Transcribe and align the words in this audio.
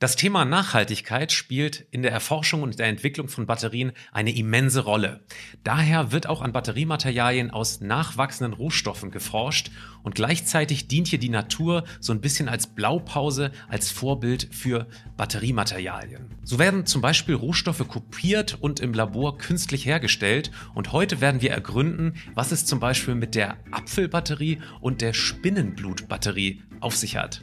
Das 0.00 0.14
Thema 0.14 0.44
Nachhaltigkeit 0.44 1.32
spielt 1.32 1.88
in 1.90 2.02
der 2.02 2.12
Erforschung 2.12 2.62
und 2.62 2.78
der 2.78 2.86
Entwicklung 2.86 3.26
von 3.26 3.46
Batterien 3.46 3.90
eine 4.12 4.32
immense 4.32 4.84
Rolle. 4.84 5.24
Daher 5.64 6.12
wird 6.12 6.28
auch 6.28 6.40
an 6.40 6.52
Batteriematerialien 6.52 7.50
aus 7.50 7.80
nachwachsenden 7.80 8.52
Rohstoffen 8.52 9.10
geforscht 9.10 9.72
und 10.04 10.14
gleichzeitig 10.14 10.86
dient 10.86 11.08
hier 11.08 11.18
die 11.18 11.28
Natur 11.28 11.82
so 11.98 12.12
ein 12.12 12.20
bisschen 12.20 12.48
als 12.48 12.68
Blaupause, 12.68 13.50
als 13.68 13.90
Vorbild 13.90 14.48
für 14.52 14.86
Batteriematerialien. 15.16 16.30
So 16.44 16.60
werden 16.60 16.86
zum 16.86 17.02
Beispiel 17.02 17.34
Rohstoffe 17.34 17.88
kopiert 17.88 18.56
und 18.60 18.78
im 18.78 18.94
Labor 18.94 19.36
künstlich 19.36 19.84
hergestellt 19.84 20.52
und 20.76 20.92
heute 20.92 21.20
werden 21.20 21.42
wir 21.42 21.50
ergründen, 21.50 22.14
was 22.36 22.52
es 22.52 22.64
zum 22.66 22.78
Beispiel 22.78 23.16
mit 23.16 23.34
der 23.34 23.56
Apfelbatterie 23.72 24.60
und 24.80 25.00
der 25.00 25.12
Spinnenblutbatterie 25.12 26.62
auf 26.78 26.94
sich 26.94 27.16
hat. 27.16 27.42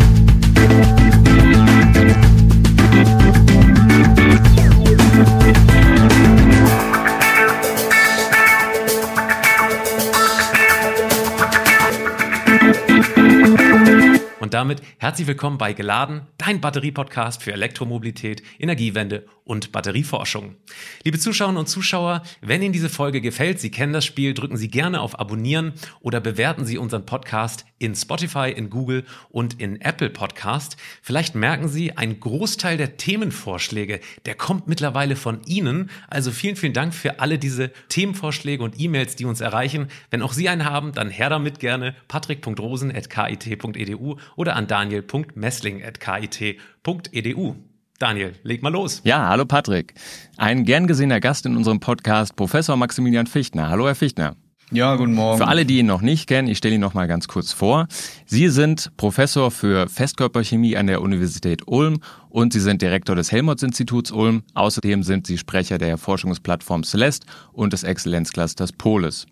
Und 14.51 14.55
damit 14.55 14.81
herzlich 14.97 15.27
willkommen 15.27 15.57
bei 15.57 15.71
Geladen, 15.71 16.23
dein 16.37 16.59
Batterie-Podcast 16.59 17.41
für 17.41 17.53
Elektromobilität, 17.53 18.43
Energiewende 18.59 19.25
und 19.45 19.71
Batterieforschung. 19.71 20.55
Liebe 21.03 21.19
Zuschauerinnen 21.19 21.59
und 21.59 21.67
Zuschauer, 21.67 22.23
wenn 22.41 22.61
Ihnen 22.61 22.73
diese 22.73 22.89
Folge 22.89 23.21
gefällt, 23.21 23.61
Sie 23.61 23.71
kennen 23.71 23.93
das 23.93 24.05
Spiel, 24.05 24.33
drücken 24.33 24.57
Sie 24.57 24.69
gerne 24.69 25.01
auf 25.01 25.19
Abonnieren 25.19 25.73
oder 26.01 26.19
bewerten 26.19 26.65
Sie 26.65 26.77
unseren 26.77 27.05
Podcast 27.05 27.65
in 27.79 27.95
Spotify, 27.95 28.53
in 28.55 28.69
Google 28.69 29.05
und 29.29 29.59
in 29.59 29.81
Apple 29.81 30.09
Podcast. 30.09 30.77
Vielleicht 31.01 31.33
merken 31.33 31.67
Sie, 31.67 31.97
ein 31.97 32.19
Großteil 32.19 32.77
der 32.77 32.97
Themenvorschläge, 32.97 33.99
der 34.25 34.35
kommt 34.35 34.67
mittlerweile 34.67 35.15
von 35.15 35.41
Ihnen. 35.45 35.89
Also 36.07 36.31
vielen, 36.31 36.55
vielen 36.55 36.73
Dank 36.73 36.93
für 36.93 37.19
alle 37.19 37.39
diese 37.39 37.71
Themenvorschläge 37.89 38.63
und 38.63 38.79
E-Mails, 38.79 39.15
die 39.15 39.25
uns 39.25 39.41
erreichen. 39.41 39.87
Wenn 40.11 40.21
auch 40.21 40.33
Sie 40.33 40.47
einen 40.47 40.65
haben, 40.65 40.91
dann 40.91 41.09
her 41.09 41.29
damit 41.29 41.59
gerne 41.59 41.95
patrick.rosen.kit.edu 42.07 44.17
oder 44.41 44.55
an 44.55 44.67
daniel.messling.kit.edu. 44.67 47.55
Daniel, 47.99 48.33
leg 48.41 48.63
mal 48.63 48.73
los. 48.73 49.01
Ja, 49.03 49.29
hallo 49.29 49.45
Patrick. 49.45 49.93
Ein 50.37 50.65
gern 50.65 50.87
gesehener 50.87 51.19
Gast 51.19 51.45
in 51.45 51.55
unserem 51.55 51.79
Podcast, 51.79 52.35
Professor 52.35 52.75
Maximilian 52.75 53.27
Fichtner. 53.27 53.69
Hallo, 53.69 53.85
Herr 53.85 53.93
Fichtner. 53.93 54.35
Ja, 54.71 54.95
guten 54.95 55.13
Morgen. 55.13 55.37
Für 55.37 55.47
alle, 55.47 55.63
die 55.65 55.77
ihn 55.77 55.85
noch 55.85 56.01
nicht 56.01 56.27
kennen, 56.27 56.47
ich 56.47 56.57
stelle 56.57 56.73
ihn 56.75 56.81
noch 56.81 56.95
mal 56.95 57.05
ganz 57.05 57.27
kurz 57.27 57.51
vor. 57.51 57.87
Sie 58.25 58.47
sind 58.47 58.89
Professor 58.97 59.51
für 59.51 59.87
Festkörperchemie 59.87 60.75
an 60.75 60.87
der 60.87 61.03
Universität 61.03 61.67
Ulm 61.67 61.99
und 62.29 62.53
Sie 62.53 62.61
sind 62.61 62.81
Direktor 62.81 63.15
des 63.15 63.31
Helmholtz-Instituts 63.31 64.11
Ulm. 64.11 64.41
Außerdem 64.55 65.03
sind 65.03 65.27
Sie 65.27 65.37
Sprecher 65.37 65.77
der 65.77 65.99
Forschungsplattform 65.99 66.83
Celeste 66.83 67.27
und 67.51 67.73
des 67.73 67.83
Exzellenzclusters 67.83 68.71
Polis. 68.71 69.27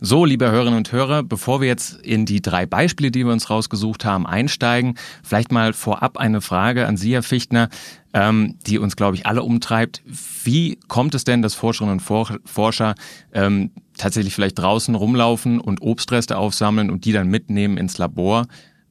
So, 0.00 0.24
liebe 0.24 0.50
Hörerinnen 0.50 0.78
und 0.78 0.92
Hörer, 0.92 1.22
bevor 1.22 1.60
wir 1.60 1.68
jetzt 1.68 2.00
in 2.00 2.26
die 2.26 2.42
drei 2.42 2.66
Beispiele, 2.66 3.10
die 3.10 3.24
wir 3.24 3.32
uns 3.32 3.50
rausgesucht 3.50 4.04
haben, 4.04 4.26
einsteigen, 4.26 4.96
vielleicht 5.22 5.52
mal 5.52 5.72
vorab 5.72 6.18
eine 6.18 6.40
Frage 6.40 6.86
an 6.86 6.96
Sie, 6.96 7.14
Herr 7.14 7.22
Fichtner, 7.22 7.68
ähm, 8.12 8.56
die 8.66 8.78
uns, 8.78 8.96
glaube 8.96 9.16
ich, 9.16 9.26
alle 9.26 9.42
umtreibt. 9.42 10.02
Wie 10.44 10.78
kommt 10.88 11.14
es 11.14 11.24
denn, 11.24 11.42
dass 11.42 11.54
Forscherinnen 11.54 11.98
und 11.98 12.40
Forscher 12.44 12.94
ähm, 13.32 13.70
tatsächlich 13.96 14.34
vielleicht 14.34 14.58
draußen 14.58 14.94
rumlaufen 14.94 15.60
und 15.60 15.82
Obstreste 15.82 16.36
aufsammeln 16.36 16.90
und 16.90 17.04
die 17.04 17.12
dann 17.12 17.28
mitnehmen 17.28 17.76
ins 17.76 17.98
Labor? 17.98 18.46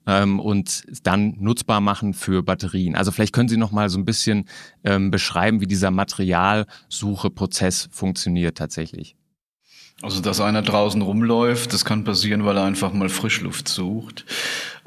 Ähm, 0.07 0.39
und 0.39 0.83
dann 1.03 1.35
nutzbar 1.39 1.81
machen 1.81 2.13
für 2.13 2.43
Batterien. 2.43 2.95
Also 2.95 3.11
vielleicht 3.11 3.33
können 3.33 3.49
Sie 3.49 3.57
noch 3.57 3.71
mal 3.71 3.89
so 3.89 3.97
ein 3.97 4.05
bisschen 4.05 4.45
ähm, 4.83 5.09
beschreiben, 5.09 5.61
wie 5.61 5.67
dieser 5.67 5.89
Materialsuche-Prozess 5.89 7.89
funktioniert 7.91 8.55
tatsächlich. 8.55 9.15
Also, 10.01 10.21
dass 10.21 10.41
einer 10.41 10.61
draußen 10.61 11.01
rumläuft, 11.01 11.73
das 11.73 11.85
kann 11.85 12.03
passieren, 12.03 12.45
weil 12.45 12.57
er 12.57 12.63
einfach 12.63 12.91
mal 12.91 13.09
Frischluft 13.09 13.67
sucht. 13.67 14.25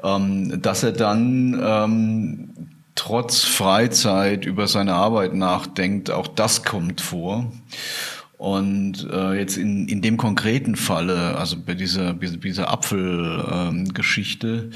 Ähm, 0.03 0.61
dass 0.61 0.83
er 0.83 0.91
dann 0.91 1.59
ähm, 1.61 2.49
trotz 2.95 3.43
Freizeit 3.43 4.45
über 4.45 4.67
seine 4.67 4.93
Arbeit 4.93 5.33
nachdenkt, 5.33 6.11
auch 6.11 6.27
das 6.27 6.63
kommt 6.63 7.01
vor. 7.01 7.51
Und 8.37 9.05
äh, 9.11 9.33
jetzt 9.33 9.57
in, 9.57 9.87
in 9.89 10.01
dem 10.01 10.15
konkreten 10.15 10.75
Falle, 10.77 11.37
also 11.37 11.57
bei 11.57 11.73
dieser, 11.73 12.13
dieser 12.13 12.69
Apfelgeschichte, 12.69 14.47
ähm, 14.47 14.71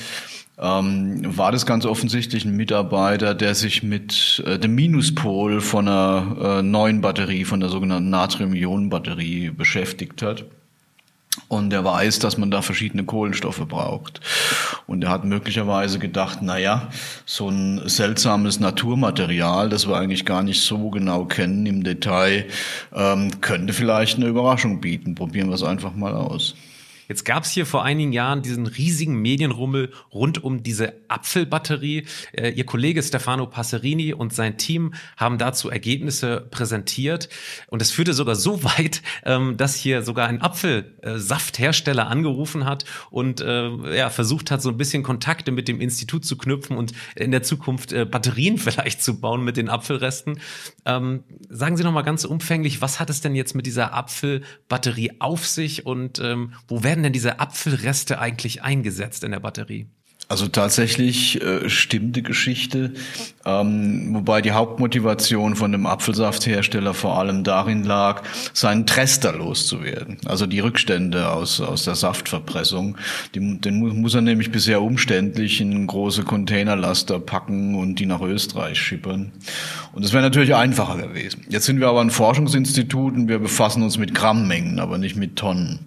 ähm, 0.57 1.21
war 1.37 1.51
das 1.51 1.65
ganz 1.65 1.85
offensichtlich 1.85 2.45
ein 2.45 2.55
Mitarbeiter, 2.55 3.33
der 3.33 3.55
sich 3.55 3.81
mit 3.83 4.43
äh, 4.45 4.59
dem 4.59 4.75
Minuspol 4.75 5.61
von 5.61 5.87
einer 5.87 6.59
äh, 6.59 6.61
neuen 6.61 7.01
Batterie, 7.01 7.45
von 7.45 7.59
der 7.59 7.69
sogenannten 7.69 8.09
Natrium-Ionen-Batterie 8.09 9.49
beschäftigt 9.49 10.21
hat. 10.21 10.45
Und 11.47 11.73
er 11.73 11.83
weiß, 11.83 12.19
dass 12.19 12.37
man 12.37 12.51
da 12.51 12.61
verschiedene 12.61 13.03
Kohlenstoffe 13.05 13.67
braucht. 13.67 14.21
Und 14.85 15.03
er 15.03 15.09
hat 15.09 15.25
möglicherweise 15.25 15.97
gedacht, 15.97 16.39
na 16.41 16.59
ja, 16.59 16.89
so 17.25 17.49
ein 17.49 17.81
seltsames 17.89 18.59
Naturmaterial, 18.59 19.69
das 19.69 19.87
wir 19.87 19.97
eigentlich 19.97 20.25
gar 20.25 20.43
nicht 20.43 20.61
so 20.61 20.91
genau 20.91 21.25
kennen 21.25 21.65
im 21.65 21.83
Detail, 21.83 22.45
ähm, 22.93 23.41
könnte 23.41 23.73
vielleicht 23.73 24.17
eine 24.17 24.27
Überraschung 24.27 24.79
bieten. 24.79 25.15
Probieren 25.15 25.49
wir 25.49 25.55
es 25.55 25.63
einfach 25.63 25.95
mal 25.95 26.13
aus. 26.13 26.53
Jetzt 27.07 27.25
gab 27.25 27.43
es 27.43 27.51
hier 27.51 27.65
vor 27.65 27.83
einigen 27.83 28.13
Jahren 28.13 28.41
diesen 28.41 28.67
riesigen 28.67 29.15
Medienrummel 29.15 29.91
rund 30.13 30.43
um 30.43 30.63
diese 30.63 30.93
Apfelbatterie. 31.07 32.05
Äh, 32.33 32.51
Ihr 32.51 32.65
Kollege 32.65 33.01
Stefano 33.01 33.47
Passerini 33.47 34.13
und 34.13 34.33
sein 34.33 34.57
Team 34.57 34.93
haben 35.17 35.37
dazu 35.37 35.69
Ergebnisse 35.69 36.47
präsentiert. 36.51 37.29
Und 37.67 37.81
es 37.81 37.91
führte 37.91 38.13
sogar 38.13 38.35
so 38.35 38.63
weit, 38.63 39.01
ähm, 39.25 39.57
dass 39.57 39.75
hier 39.75 40.03
sogar 40.03 40.27
ein 40.27 40.41
Apfelsafthersteller 40.41 42.07
angerufen 42.07 42.65
hat 42.65 42.85
und 43.09 43.41
äh, 43.41 43.97
ja, 43.97 44.09
versucht 44.09 44.51
hat, 44.51 44.61
so 44.61 44.69
ein 44.69 44.77
bisschen 44.77 45.03
Kontakte 45.03 45.51
mit 45.51 45.67
dem 45.67 45.81
Institut 45.81 46.25
zu 46.25 46.37
knüpfen 46.37 46.77
und 46.77 46.93
in 47.15 47.31
der 47.31 47.43
Zukunft 47.43 47.91
äh, 47.91 48.05
Batterien 48.05 48.57
vielleicht 48.63 49.01
zu 49.01 49.19
bauen 49.19 49.43
mit 49.43 49.57
den 49.57 49.69
Apfelresten. 49.69 50.39
Ähm, 50.85 51.23
sagen 51.49 51.77
Sie 51.77 51.83
noch 51.83 51.91
mal 51.91 52.01
ganz 52.03 52.25
umfänglich, 52.25 52.81
was 52.81 52.99
hat 52.99 53.09
es 53.09 53.21
denn 53.21 53.35
jetzt 53.35 53.55
mit 53.55 53.65
dieser 53.65 53.93
Apfelbatterie 53.93 55.13
auf 55.19 55.47
sich 55.47 55.85
und 55.85 56.19
ähm, 56.19 56.53
wo 56.67 56.83
werden 56.83 56.92
werden 56.93 57.01
denn 57.01 57.13
diese 57.13 57.39
Apfelreste 57.39 58.19
eigentlich 58.19 58.61
eingesetzt 58.61 59.23
in 59.23 59.31
der 59.31 59.39
Batterie? 59.39 59.89
Also 60.33 60.47
tatsächlich 60.47 61.39
äh, 61.43 61.69
stimmt 61.69 62.15
die 62.15 62.23
Geschichte, 62.23 62.93
ähm, 63.45 64.15
wobei 64.15 64.41
die 64.41 64.53
Hauptmotivation 64.53 65.55
von 65.55 65.71
dem 65.71 65.85
Apfelsafthersteller 65.85 66.95
vor 66.95 67.19
allem 67.19 67.43
darin 67.43 67.83
lag, 67.83 68.23
seinen 68.51 68.87
Trester 68.87 69.33
loszuwerden. 69.33 70.17
Also 70.25 70.47
die 70.47 70.59
Rückstände 70.59 71.29
aus, 71.29 71.61
aus 71.61 71.83
der 71.83 71.93
Saftverpressung. 71.93 72.97
Die, 73.35 73.59
den 73.59 74.01
muss 74.01 74.15
er 74.15 74.21
nämlich 74.21 74.51
bisher 74.51 74.81
umständlich 74.81 75.61
in 75.61 75.85
große 75.85 76.23
Containerlaster 76.23 77.19
packen 77.19 77.75
und 77.75 77.99
die 77.99 78.07
nach 78.07 78.21
Österreich 78.21 78.79
schippern. 78.79 79.33
Und 79.91 80.03
das 80.03 80.13
wäre 80.13 80.23
natürlich 80.23 80.55
einfacher 80.55 80.97
gewesen. 80.97 81.45
Jetzt 81.47 81.67
sind 81.67 81.79
wir 81.79 81.89
aber 81.89 82.01
ein 82.01 82.09
Forschungsinstitut 82.09 83.13
und 83.13 83.27
wir 83.27 83.37
befassen 83.37 83.83
uns 83.83 83.99
mit 83.99 84.15
Grammmengen, 84.15 84.79
aber 84.79 84.97
nicht 84.97 85.15
mit 85.15 85.35
Tonnen. 85.35 85.81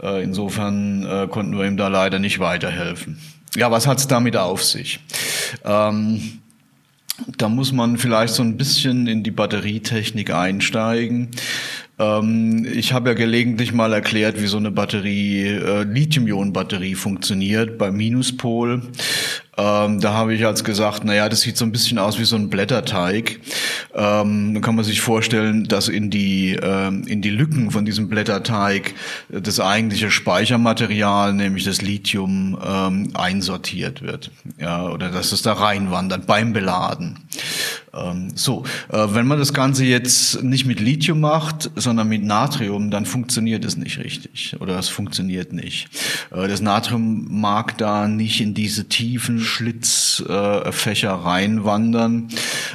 Äh, 0.00 0.22
insofern 0.22 1.04
äh, 1.04 1.26
konnten 1.26 1.58
wir 1.58 1.66
ihm 1.66 1.76
da 1.76 1.88
leider 1.88 2.20
nicht 2.20 2.38
weiterhelfen. 2.38 3.18
Ja, 3.58 3.72
was 3.72 3.88
hat 3.88 3.98
es 3.98 4.06
damit 4.06 4.36
auf 4.36 4.62
sich? 4.62 5.00
Ähm, 5.64 6.38
da 7.38 7.48
muss 7.48 7.72
man 7.72 7.98
vielleicht 7.98 8.34
so 8.34 8.44
ein 8.44 8.56
bisschen 8.56 9.08
in 9.08 9.24
die 9.24 9.32
Batterietechnik 9.32 10.32
einsteigen. 10.32 11.30
Ähm, 11.98 12.64
ich 12.72 12.92
habe 12.92 13.10
ja 13.10 13.14
gelegentlich 13.14 13.72
mal 13.72 13.92
erklärt, 13.92 14.40
wie 14.40 14.46
so 14.46 14.58
eine 14.58 14.70
Batterie, 14.70 15.42
äh, 15.46 15.82
Lithium-Ionen-Batterie 15.82 16.94
funktioniert 16.94 17.78
beim 17.78 17.96
Minuspol. 17.96 18.82
Ähm, 19.58 20.00
da 20.00 20.12
habe 20.12 20.34
ich 20.34 20.46
als 20.46 20.62
gesagt, 20.62 21.04
naja, 21.04 21.28
das 21.28 21.40
sieht 21.40 21.56
so 21.56 21.64
ein 21.64 21.72
bisschen 21.72 21.98
aus 21.98 22.18
wie 22.20 22.24
so 22.24 22.36
ein 22.36 22.48
Blätterteig. 22.48 23.40
Ähm, 23.92 24.54
dann 24.54 24.62
kann 24.62 24.76
man 24.76 24.84
sich 24.84 25.00
vorstellen, 25.00 25.64
dass 25.64 25.88
in 25.88 26.10
die, 26.10 26.56
ähm, 26.62 27.02
in 27.08 27.22
die 27.22 27.30
Lücken 27.30 27.72
von 27.72 27.84
diesem 27.84 28.08
Blätterteig 28.08 28.94
das 29.28 29.58
eigentliche 29.58 30.12
Speichermaterial, 30.12 31.34
nämlich 31.34 31.64
das 31.64 31.82
Lithium, 31.82 32.56
ähm, 32.64 33.10
einsortiert 33.14 34.00
wird. 34.02 34.30
Ja, 34.60 34.88
oder 34.88 35.08
dass 35.08 35.32
es 35.32 35.42
da 35.42 35.54
reinwandert 35.54 36.26
beim 36.26 36.52
Beladen. 36.52 37.18
Ähm, 37.98 38.28
so, 38.34 38.64
äh, 38.90 39.06
wenn 39.10 39.26
man 39.26 39.38
das 39.38 39.52
Ganze 39.52 39.84
jetzt 39.84 40.42
nicht 40.42 40.66
mit 40.66 40.80
Lithium 40.80 41.20
macht, 41.20 41.70
sondern 41.76 42.08
mit 42.08 42.24
Natrium, 42.24 42.90
dann 42.90 43.06
funktioniert 43.06 43.64
es 43.64 43.76
nicht 43.76 43.98
richtig 43.98 44.56
oder 44.60 44.78
es 44.78 44.88
funktioniert 44.88 45.52
nicht. 45.52 45.88
Äh, 46.30 46.48
das 46.48 46.60
Natrium 46.60 47.26
mag 47.30 47.78
da 47.78 48.08
nicht 48.08 48.40
in 48.40 48.54
diese 48.54 48.88
tiefen 48.88 49.40
Schlitzfächer 49.40 51.12
reinwandern. 51.12 52.28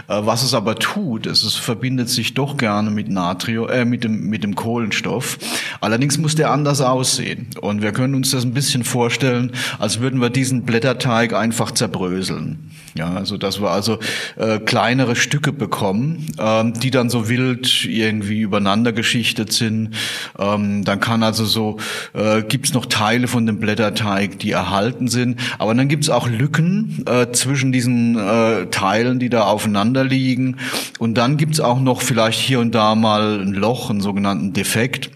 Äh, 0.07 0.21
was 0.23 0.43
es 0.43 0.53
aber 0.53 0.75
tut, 0.75 1.25
ist, 1.25 1.43
es 1.43 1.55
verbindet 1.55 2.09
sich 2.09 2.33
doch 2.33 2.57
gerne 2.57 2.91
mit 2.91 3.09
Natrium, 3.09 3.69
äh, 3.69 3.85
mit 3.85 4.03
dem 4.03 4.29
mit 4.29 4.43
dem 4.43 4.55
Kohlenstoff. 4.55 5.37
Allerdings 5.81 6.17
muss 6.17 6.35
der 6.35 6.51
anders 6.51 6.81
aussehen 6.81 7.47
und 7.61 7.81
wir 7.81 7.91
können 7.91 8.15
uns 8.15 8.31
das 8.31 8.43
ein 8.43 8.53
bisschen 8.53 8.83
vorstellen, 8.83 9.51
als 9.79 9.99
würden 9.99 10.21
wir 10.21 10.29
diesen 10.29 10.63
Blätterteig 10.63 11.33
einfach 11.33 11.71
zerbröseln. 11.71 12.71
Ja, 12.95 13.11
also 13.13 13.37
dass 13.37 13.59
wir 13.59 13.71
also 13.71 13.99
äh, 14.37 14.59
kleinere 14.59 15.12
Stücke 15.15 15.51
bekommen, 15.51 16.27
ähm, 16.39 16.73
die 16.73 16.91
dann 16.91 17.09
so 17.09 17.29
wild 17.29 17.85
irgendwie 17.85 18.41
übereinander 18.41 18.91
geschichtet 18.91 19.53
sind. 19.53 19.91
Ähm, 20.37 20.83
dann 20.83 20.99
kann 20.99 21.23
also 21.23 21.45
so 21.45 21.77
äh, 22.13 22.43
gibt's 22.43 22.73
noch 22.73 22.85
Teile 22.85 23.27
von 23.27 23.45
dem 23.45 23.59
Blätterteig, 23.59 24.39
die 24.39 24.51
erhalten 24.51 25.07
sind, 25.07 25.39
aber 25.59 25.73
dann 25.73 25.87
gibt's 25.87 26.09
auch 26.09 26.27
Lücken 26.27 27.03
äh, 27.05 27.31
zwischen 27.31 27.71
diesen 27.71 28.17
äh, 28.17 28.67
Teilen, 28.67 29.19
die 29.19 29.29
da 29.29 29.43
aufeinander 29.43 30.03
liegen. 30.03 30.57
Und 30.99 31.15
dann 31.15 31.37
gibt's 31.37 31.59
auch 31.59 31.79
noch 31.79 32.01
vielleicht 32.01 32.39
hier 32.39 32.59
und 32.59 32.73
da 32.73 32.95
mal 32.95 33.41
ein 33.41 33.53
Loch, 33.53 33.89
einen 33.89 34.01
sogenannten 34.01 34.53
Defekt 34.53 35.09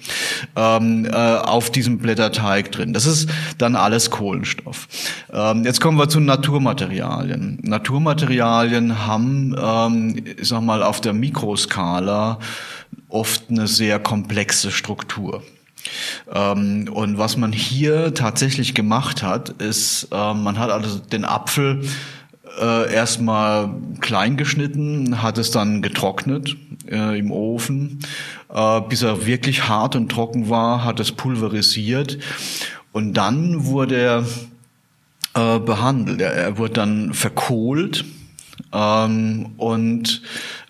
ähm, 0.56 1.06
äh, 1.06 1.10
auf 1.12 1.70
diesem 1.70 1.98
Blätterteig 2.00 2.72
drin. 2.72 2.94
Das 2.94 3.06
ist 3.06 3.30
dann 3.58 3.76
alles 3.76 4.12
Kohlenstoff. 4.12 4.88
Ähm, 5.32 5.64
jetzt 5.66 5.82
kommen 5.82 5.98
wir 5.98 6.10
zu 6.10 6.20
Naturmaterialien. 6.20 7.60
Naturmaterialien 7.64 9.06
haben, 9.06 9.56
ähm, 9.86 10.24
ich 10.40 10.48
sag 10.48 10.62
mal, 10.62 10.84
auf 10.84 11.02
der 11.02 11.14
Mikroskala 11.14 12.40
oft 13.10 13.44
eine 13.50 13.68
sehr 13.68 14.00
komplexe 14.00 14.72
Struktur. 14.72 15.44
Ähm, 16.34 16.90
und 16.92 17.18
was 17.18 17.38
man 17.38 17.52
hier 17.52 18.14
tatsächlich 18.14 18.74
gemacht 18.74 19.24
hat, 19.24 19.50
ist, 19.62 20.10
äh, 20.12 20.34
man 20.34 20.58
hat 20.60 20.70
also 20.70 21.00
den 21.00 21.26
Apfel 21.26 21.84
äh, 22.60 22.94
erstmal 22.94 23.70
klein 24.02 24.38
geschnitten, 24.38 25.22
hat 25.22 25.38
es 25.38 25.52
dann 25.52 25.82
getrocknet 25.82 26.58
äh, 26.90 27.18
im 27.18 27.32
Ofen, 27.32 28.00
äh, 28.54 28.82
bis 28.82 29.04
er 29.04 29.26
wirklich 29.26 29.68
hart 29.68 29.96
und 29.96 30.10
trocken 30.10 30.50
war, 30.50 30.84
hat 30.84 31.00
es 31.00 31.12
pulverisiert 31.12 32.18
und 32.92 33.14
dann 33.14 33.66
wurde 33.66 33.96
er 33.96 34.26
äh, 35.36 35.60
behandelt. 35.60 36.22
Er, 36.22 36.34
er 36.34 36.58
wurde 36.58 36.74
dann 36.74 37.14
verkohlt 37.14 38.06
ähm, 38.74 39.54
und 39.58 40.22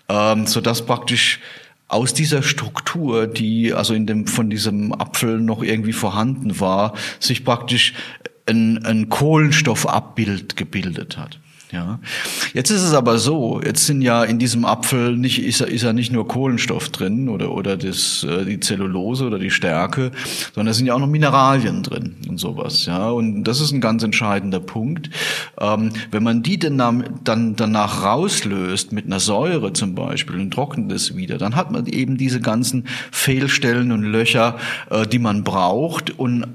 ähm, 0.08 0.46
so 0.46 0.60
dass 0.60 0.84
praktisch 0.84 1.40
aus 1.88 2.12
dieser 2.12 2.42
Struktur, 2.42 3.26
die 3.26 3.72
also 3.72 3.94
in 3.94 4.06
dem 4.06 4.26
von 4.26 4.50
diesem 4.50 4.92
Apfel 4.92 5.40
noch 5.40 5.62
irgendwie 5.62 5.94
vorhanden 5.94 6.60
war, 6.60 6.94
sich 7.18 7.44
praktisch 7.44 7.94
ein, 8.46 8.84
ein 8.84 9.08
Kohlenstoffabbild 9.08 10.56
gebildet 10.56 11.16
hat. 11.16 11.40
Ja. 11.70 11.98
Jetzt 12.54 12.70
ist 12.70 12.82
es 12.82 12.94
aber 12.94 13.18
so, 13.18 13.60
jetzt 13.62 13.86
sind 13.86 14.00
ja 14.00 14.24
in 14.24 14.38
diesem 14.38 14.64
Apfel 14.64 15.16
nicht, 15.16 15.42
ist, 15.42 15.60
ist 15.60 15.82
ja 15.82 15.92
nicht 15.92 16.10
nur 16.10 16.26
Kohlenstoff 16.26 16.88
drin 16.88 17.28
oder, 17.28 17.52
oder 17.52 17.76
das, 17.76 18.24
äh, 18.24 18.44
die 18.46 18.58
Zellulose 18.60 19.26
oder 19.26 19.38
die 19.38 19.50
Stärke, 19.50 20.10
sondern 20.54 20.70
es 20.70 20.78
sind 20.78 20.86
ja 20.86 20.94
auch 20.94 20.98
noch 20.98 21.06
Mineralien 21.06 21.82
drin 21.82 22.16
und 22.28 22.38
sowas. 22.38 22.86
Ja. 22.86 23.10
Und 23.10 23.44
das 23.44 23.60
ist 23.60 23.72
ein 23.72 23.82
ganz 23.82 24.02
entscheidender 24.02 24.60
Punkt. 24.60 25.10
Ähm, 25.60 25.90
wenn 26.10 26.22
man 26.22 26.42
die 26.42 26.58
dann, 26.58 27.04
dann 27.24 27.56
danach 27.56 28.02
rauslöst 28.02 28.92
mit 28.92 29.04
einer 29.04 29.20
Säure 29.20 29.74
zum 29.74 29.94
Beispiel 29.94 30.36
und 30.36 30.52
trocknet 30.52 30.90
es 30.92 31.16
wieder, 31.16 31.36
dann 31.36 31.54
hat 31.54 31.70
man 31.70 31.86
eben 31.86 32.16
diese 32.16 32.40
ganzen 32.40 32.86
Fehlstellen 33.12 33.92
und 33.92 34.04
Löcher, 34.04 34.56
äh, 34.90 35.06
die 35.06 35.18
man 35.18 35.44
braucht 35.44 36.18
und 36.18 36.46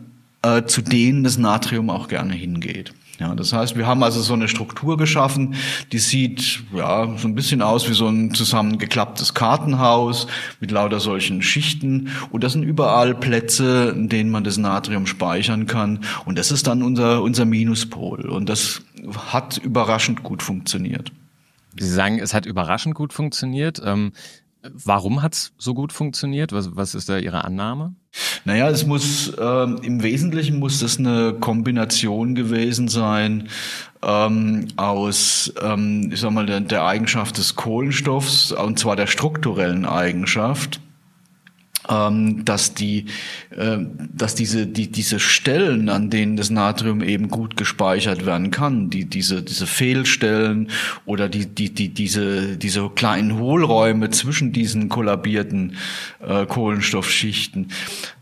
äh, 0.41 0.63
zu 0.63 0.81
denen 0.81 1.23
das 1.23 1.37
Natrium 1.37 1.91
auch 1.91 2.07
gerne 2.07 2.33
hingeht. 2.33 2.93
Ja, 3.23 3.35
das 3.35 3.53
heißt, 3.53 3.77
wir 3.77 3.87
haben 3.87 4.03
also 4.03 4.19
so 4.19 4.33
eine 4.33 4.49
Struktur 4.49 4.97
geschaffen, 4.97 5.55
die 5.93 5.99
sieht 5.99 6.61
ja 6.73 7.17
so 7.17 7.25
ein 7.25 7.35
bisschen 7.35 7.61
aus 7.61 7.87
wie 7.87 7.93
so 7.93 8.05
ein 8.05 8.33
zusammengeklapptes 8.33 9.33
Kartenhaus 9.33 10.27
mit 10.59 10.71
lauter 10.71 10.99
solchen 10.99 11.41
Schichten. 11.41 12.09
Und 12.31 12.43
das 12.43 12.51
sind 12.51 12.63
überall 12.63 13.15
Plätze, 13.15 13.93
in 13.95 14.09
denen 14.09 14.29
man 14.29 14.43
das 14.43 14.57
Natrium 14.57 15.07
speichern 15.07 15.67
kann. 15.67 16.01
Und 16.25 16.37
das 16.37 16.51
ist 16.51 16.67
dann 16.67 16.83
unser, 16.83 17.23
unser 17.23 17.45
Minuspol. 17.45 18.29
Und 18.29 18.49
das 18.49 18.81
hat 19.31 19.57
überraschend 19.57 20.23
gut 20.23 20.43
funktioniert. 20.43 21.13
Sie 21.79 21.89
sagen, 21.89 22.19
es 22.19 22.33
hat 22.33 22.45
überraschend 22.45 22.93
gut 22.93 23.13
funktioniert. 23.13 23.81
Ähm, 23.85 24.11
warum 24.71 25.21
hat 25.21 25.33
es 25.33 25.53
so 25.57 25.73
gut 25.73 25.91
funktioniert? 25.91 26.51
Was, 26.51 26.75
was 26.75 26.95
ist 26.95 27.09
da 27.09 27.17
Ihre 27.17 27.43
Annahme? 27.43 27.95
Naja, 28.45 28.69
es 28.69 28.85
muss 28.85 29.29
äh, 29.29 29.63
im 29.85 30.03
Wesentlichen 30.03 30.59
muss 30.59 30.79
das 30.79 30.99
eine 30.99 31.33
Kombination 31.33 32.35
gewesen 32.35 32.87
sein 32.87 33.49
ähm, 34.03 34.67
aus, 34.75 35.53
ähm, 35.61 36.09
ich 36.13 36.19
sag 36.19 36.31
mal, 36.31 36.45
der, 36.45 36.59
der 36.59 36.85
Eigenschaft 36.85 37.37
des 37.37 37.55
Kohlenstoffs 37.55 38.51
und 38.51 38.77
zwar 38.77 38.95
der 38.95 39.07
strukturellen 39.07 39.85
Eigenschaft 39.85 40.79
ähm, 41.89 42.45
dass 42.45 42.73
die, 42.73 43.05
äh, 43.51 43.77
dass 44.13 44.35
diese, 44.35 44.67
die, 44.67 44.91
diese 44.91 45.19
Stellen, 45.19 45.89
an 45.89 46.09
denen 46.09 46.37
das 46.37 46.49
Natrium 46.49 47.01
eben 47.01 47.29
gut 47.29 47.57
gespeichert 47.57 48.25
werden 48.25 48.51
kann, 48.51 48.89
die, 48.89 49.05
diese, 49.05 49.43
diese 49.43 49.67
Fehlstellen 49.67 50.69
oder 51.05 51.29
die, 51.29 51.45
die, 51.45 51.73
die, 51.73 51.89
diese, 51.89 52.57
diese 52.57 52.89
kleinen 52.89 53.37
Hohlräume 53.37 54.09
zwischen 54.11 54.53
diesen 54.53 54.89
kollabierten 54.89 55.75
äh, 56.25 56.45
Kohlenstoffschichten, 56.45 57.69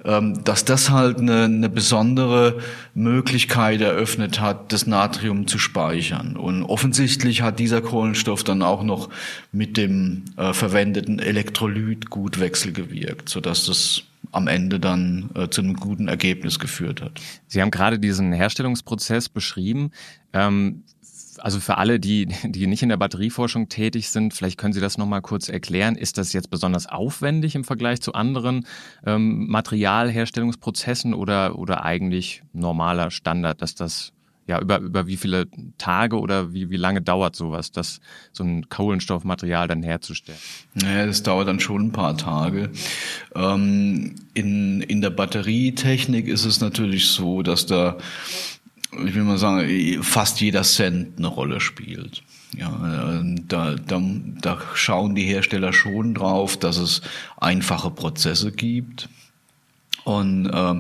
dass 0.03 0.65
das 0.65 0.89
halt 0.89 1.19
eine, 1.19 1.43
eine 1.43 1.69
besondere 1.69 2.59
Möglichkeit 2.95 3.81
eröffnet 3.81 4.39
hat, 4.39 4.73
das 4.73 4.87
Natrium 4.87 5.47
zu 5.47 5.59
speichern. 5.59 6.37
Und 6.37 6.63
offensichtlich 6.63 7.41
hat 7.43 7.59
dieser 7.59 7.81
Kohlenstoff 7.81 8.43
dann 8.43 8.63
auch 8.63 8.83
noch 8.83 9.09
mit 9.51 9.77
dem 9.77 10.25
äh, 10.37 10.53
verwendeten 10.53 11.19
Elektrolyt 11.19 12.09
gut 12.09 12.39
wechselgewirkt, 12.39 13.29
sodass 13.29 13.65
das 13.65 14.03
am 14.31 14.47
Ende 14.47 14.79
dann 14.79 15.29
äh, 15.35 15.49
zu 15.49 15.61
einem 15.61 15.75
guten 15.75 16.07
Ergebnis 16.07 16.57
geführt 16.57 17.01
hat. 17.01 17.19
Sie 17.47 17.61
haben 17.61 17.71
gerade 17.71 17.99
diesen 17.99 18.33
Herstellungsprozess 18.33 19.29
beschrieben. 19.29 19.91
Ähm, 20.33 20.83
also 21.41 21.59
für 21.59 21.77
alle, 21.77 21.99
die, 21.99 22.27
die 22.43 22.67
nicht 22.67 22.83
in 22.83 22.89
der 22.89 22.97
Batterieforschung 22.97 23.69
tätig 23.69 24.09
sind, 24.09 24.33
vielleicht 24.33 24.57
können 24.57 24.73
Sie 24.73 24.81
das 24.81 24.97
nochmal 24.97 25.21
kurz 25.21 25.49
erklären. 25.49 25.95
Ist 25.95 26.17
das 26.17 26.33
jetzt 26.33 26.49
besonders 26.49 26.87
aufwendig 26.87 27.55
im 27.55 27.63
Vergleich 27.63 28.01
zu 28.01 28.13
anderen 28.13 28.65
ähm, 29.05 29.47
Materialherstellungsprozessen 29.47 31.13
oder, 31.13 31.57
oder 31.57 31.83
eigentlich 31.83 32.43
normaler 32.53 33.11
Standard, 33.11 33.61
dass 33.61 33.75
das 33.75 34.13
ja, 34.47 34.59
über, 34.59 34.79
über 34.79 35.07
wie 35.07 35.17
viele 35.17 35.47
Tage 35.77 36.19
oder 36.19 36.53
wie, 36.53 36.69
wie 36.69 36.77
lange 36.77 37.01
dauert 37.01 37.35
sowas, 37.35 37.71
das, 37.71 38.01
so 38.33 38.43
ein 38.43 38.67
Kohlenstoffmaterial 38.69 39.67
dann 39.67 39.83
herzustellen? 39.83 40.39
Naja, 40.73 41.05
das 41.05 41.23
dauert 41.23 41.47
dann 41.47 41.59
schon 41.59 41.87
ein 41.87 41.91
paar 41.91 42.17
Tage. 42.17 42.69
Ähm, 43.35 44.15
in, 44.33 44.81
in 44.81 45.01
der 45.01 45.11
Batterietechnik 45.11 46.27
ist 46.27 46.45
es 46.45 46.59
natürlich 46.59 47.07
so, 47.07 47.43
dass 47.43 47.65
da 47.65 47.97
ich 48.91 49.15
will 49.15 49.23
mal 49.23 49.37
sagen, 49.37 50.03
fast 50.03 50.41
jeder 50.41 50.63
Cent 50.63 51.17
eine 51.17 51.27
Rolle 51.27 51.59
spielt. 51.59 52.23
Ja, 52.57 53.23
da, 53.47 53.75
da, 53.75 54.01
da 54.41 54.57
schauen 54.73 55.15
die 55.15 55.23
Hersteller 55.23 55.71
schon 55.71 56.13
drauf, 56.13 56.57
dass 56.57 56.77
es 56.77 57.01
einfache 57.39 57.91
Prozesse 57.91 58.51
gibt. 58.51 59.07
Und 60.03 60.47
äh, 60.47 60.71
äh, 60.71 60.79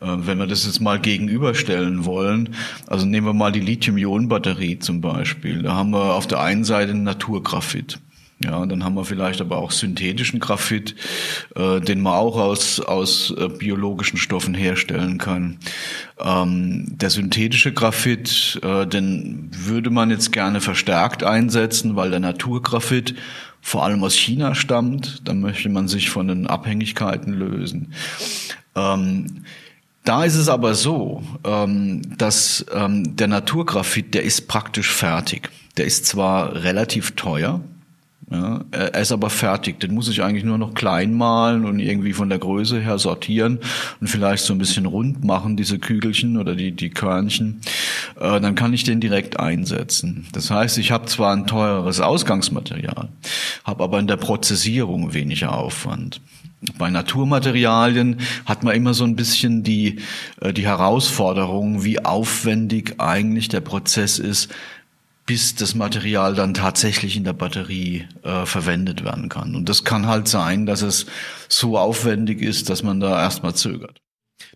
wenn 0.00 0.38
wir 0.38 0.46
das 0.46 0.66
jetzt 0.66 0.80
mal 0.80 1.00
gegenüberstellen 1.00 2.04
wollen, 2.04 2.54
also 2.86 3.06
nehmen 3.06 3.26
wir 3.26 3.32
mal 3.32 3.52
die 3.52 3.60
Lithium-Ionen-Batterie 3.60 4.78
zum 4.78 5.00
Beispiel. 5.00 5.62
Da 5.62 5.74
haben 5.74 5.90
wir 5.90 6.14
auf 6.14 6.26
der 6.26 6.40
einen 6.40 6.64
Seite 6.64 6.94
Naturgraphit. 6.94 7.98
Ja, 8.42 8.64
dann 8.64 8.84
haben 8.84 8.94
wir 8.94 9.04
vielleicht 9.04 9.42
aber 9.42 9.58
auch 9.58 9.70
synthetischen 9.70 10.40
Graphit, 10.40 10.94
äh, 11.56 11.78
den 11.80 12.00
man 12.00 12.14
auch 12.14 12.38
aus, 12.38 12.80
aus 12.80 13.34
äh, 13.36 13.48
biologischen 13.48 14.16
Stoffen 14.16 14.54
herstellen 14.54 15.18
kann. 15.18 15.58
Ähm, 16.18 16.86
der 16.88 17.10
synthetische 17.10 17.74
Graphit, 17.74 18.58
äh, 18.62 18.86
den 18.86 19.50
würde 19.52 19.90
man 19.90 20.10
jetzt 20.10 20.32
gerne 20.32 20.62
verstärkt 20.62 21.22
einsetzen, 21.22 21.96
weil 21.96 22.08
der 22.08 22.20
Naturgraphit 22.20 23.14
vor 23.60 23.84
allem 23.84 24.02
aus 24.02 24.14
China 24.14 24.54
stammt. 24.54 25.20
Da 25.28 25.34
möchte 25.34 25.68
man 25.68 25.86
sich 25.86 26.08
von 26.08 26.28
den 26.28 26.46
Abhängigkeiten 26.46 27.34
lösen. 27.34 27.92
Ähm, 28.74 29.44
da 30.04 30.24
ist 30.24 30.36
es 30.36 30.48
aber 30.48 30.74
so, 30.74 31.22
ähm, 31.44 32.16
dass 32.16 32.64
ähm, 32.72 33.16
der 33.16 33.28
Naturgraphit, 33.28 34.14
der 34.14 34.22
ist 34.22 34.48
praktisch 34.48 34.90
fertig. 34.90 35.50
Der 35.76 35.84
ist 35.84 36.06
zwar 36.06 36.64
relativ 36.64 37.12
teuer, 37.12 37.60
Ja, 38.30 38.60
er 38.70 38.94
ist 38.94 39.10
aber 39.10 39.28
fertig. 39.28 39.80
Den 39.80 39.92
muss 39.92 40.08
ich 40.08 40.22
eigentlich 40.22 40.44
nur 40.44 40.56
noch 40.56 40.74
klein 40.74 41.14
malen 41.14 41.64
und 41.64 41.80
irgendwie 41.80 42.12
von 42.12 42.28
der 42.28 42.38
Größe 42.38 42.78
her 42.78 42.96
sortieren 42.98 43.58
und 44.00 44.06
vielleicht 44.06 44.44
so 44.44 44.52
ein 44.52 44.58
bisschen 44.58 44.86
rund 44.86 45.24
machen, 45.24 45.56
diese 45.56 45.80
Kügelchen 45.80 46.36
oder 46.36 46.54
die, 46.54 46.70
die 46.70 46.90
Körnchen. 46.90 47.60
Äh, 48.20 48.40
dann 48.40 48.54
kann 48.54 48.72
ich 48.72 48.84
den 48.84 49.00
direkt 49.00 49.40
einsetzen. 49.40 50.28
Das 50.32 50.48
heißt, 50.48 50.78
ich 50.78 50.92
habe 50.92 51.06
zwar 51.06 51.34
ein 51.34 51.48
teureres 51.48 52.00
Ausgangsmaterial, 52.00 53.08
habe 53.64 53.82
aber 53.82 53.98
in 53.98 54.06
der 54.06 54.16
Prozessierung 54.16 55.12
weniger 55.12 55.52
Aufwand. 55.52 56.20
Bei 56.78 56.90
Naturmaterialien 56.90 58.18
hat 58.44 58.62
man 58.62 58.76
immer 58.76 58.92
so 58.94 59.04
ein 59.04 59.16
bisschen 59.16 59.64
die, 59.64 60.00
äh, 60.40 60.52
die 60.52 60.66
Herausforderung, 60.66 61.84
wie 61.84 62.04
aufwendig 62.04 62.94
eigentlich 62.98 63.48
der 63.48 63.60
Prozess 63.60 64.20
ist, 64.20 64.50
bis 65.26 65.54
das 65.54 65.74
Material 65.74 66.34
dann 66.34 66.54
tatsächlich 66.54 67.16
in 67.16 67.24
der 67.24 67.32
Batterie 67.32 68.06
äh, 68.22 68.46
verwendet 68.46 69.04
werden 69.04 69.28
kann. 69.28 69.54
Und 69.54 69.68
das 69.68 69.84
kann 69.84 70.06
halt 70.06 70.28
sein, 70.28 70.66
dass 70.66 70.82
es 70.82 71.06
so 71.48 71.78
aufwendig 71.78 72.42
ist, 72.42 72.68
dass 72.68 72.82
man 72.82 73.00
da 73.00 73.22
erstmal 73.22 73.54
zögert. 73.54 74.00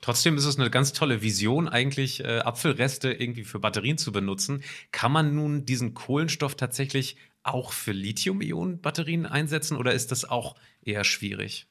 Trotzdem 0.00 0.36
ist 0.36 0.44
es 0.44 0.58
eine 0.58 0.70
ganz 0.70 0.92
tolle 0.92 1.22
Vision, 1.22 1.68
eigentlich 1.68 2.24
äh, 2.24 2.38
Apfelreste 2.38 3.12
irgendwie 3.12 3.44
für 3.44 3.58
Batterien 3.58 3.98
zu 3.98 4.12
benutzen. 4.12 4.62
Kann 4.92 5.12
man 5.12 5.34
nun 5.34 5.64
diesen 5.64 5.94
Kohlenstoff 5.94 6.56
tatsächlich 6.56 7.16
auch 7.42 7.72
für 7.72 7.92
Lithium-Ionen-Batterien 7.92 9.26
einsetzen 9.26 9.76
oder 9.76 9.92
ist 9.92 10.10
das 10.10 10.24
auch 10.24 10.56
eher 10.82 11.04
schwierig? 11.04 11.66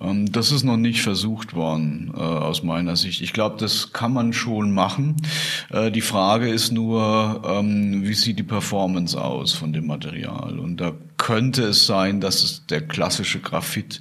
Ähm, 0.00 0.30
das 0.30 0.52
ist 0.52 0.64
noch 0.64 0.76
nicht 0.76 1.02
versucht 1.02 1.54
worden 1.54 2.12
äh, 2.14 2.20
aus 2.20 2.62
meiner 2.62 2.96
Sicht. 2.96 3.20
Ich 3.20 3.32
glaube, 3.32 3.56
das 3.58 3.92
kann 3.92 4.12
man 4.12 4.32
schon 4.32 4.72
machen. 4.72 5.16
Äh, 5.70 5.90
die 5.90 6.00
Frage 6.00 6.48
ist 6.48 6.72
nur, 6.72 7.42
ähm, 7.44 8.06
wie 8.06 8.14
sieht 8.14 8.38
die 8.38 8.44
Performance 8.44 9.20
aus 9.20 9.52
von 9.52 9.72
dem 9.72 9.86
Material? 9.86 10.58
Und 10.58 10.78
da 10.78 10.92
könnte 11.16 11.64
es 11.64 11.86
sein, 11.86 12.20
dass 12.20 12.42
es 12.42 12.66
der 12.66 12.86
klassische 12.86 13.40
Graphit 13.40 14.00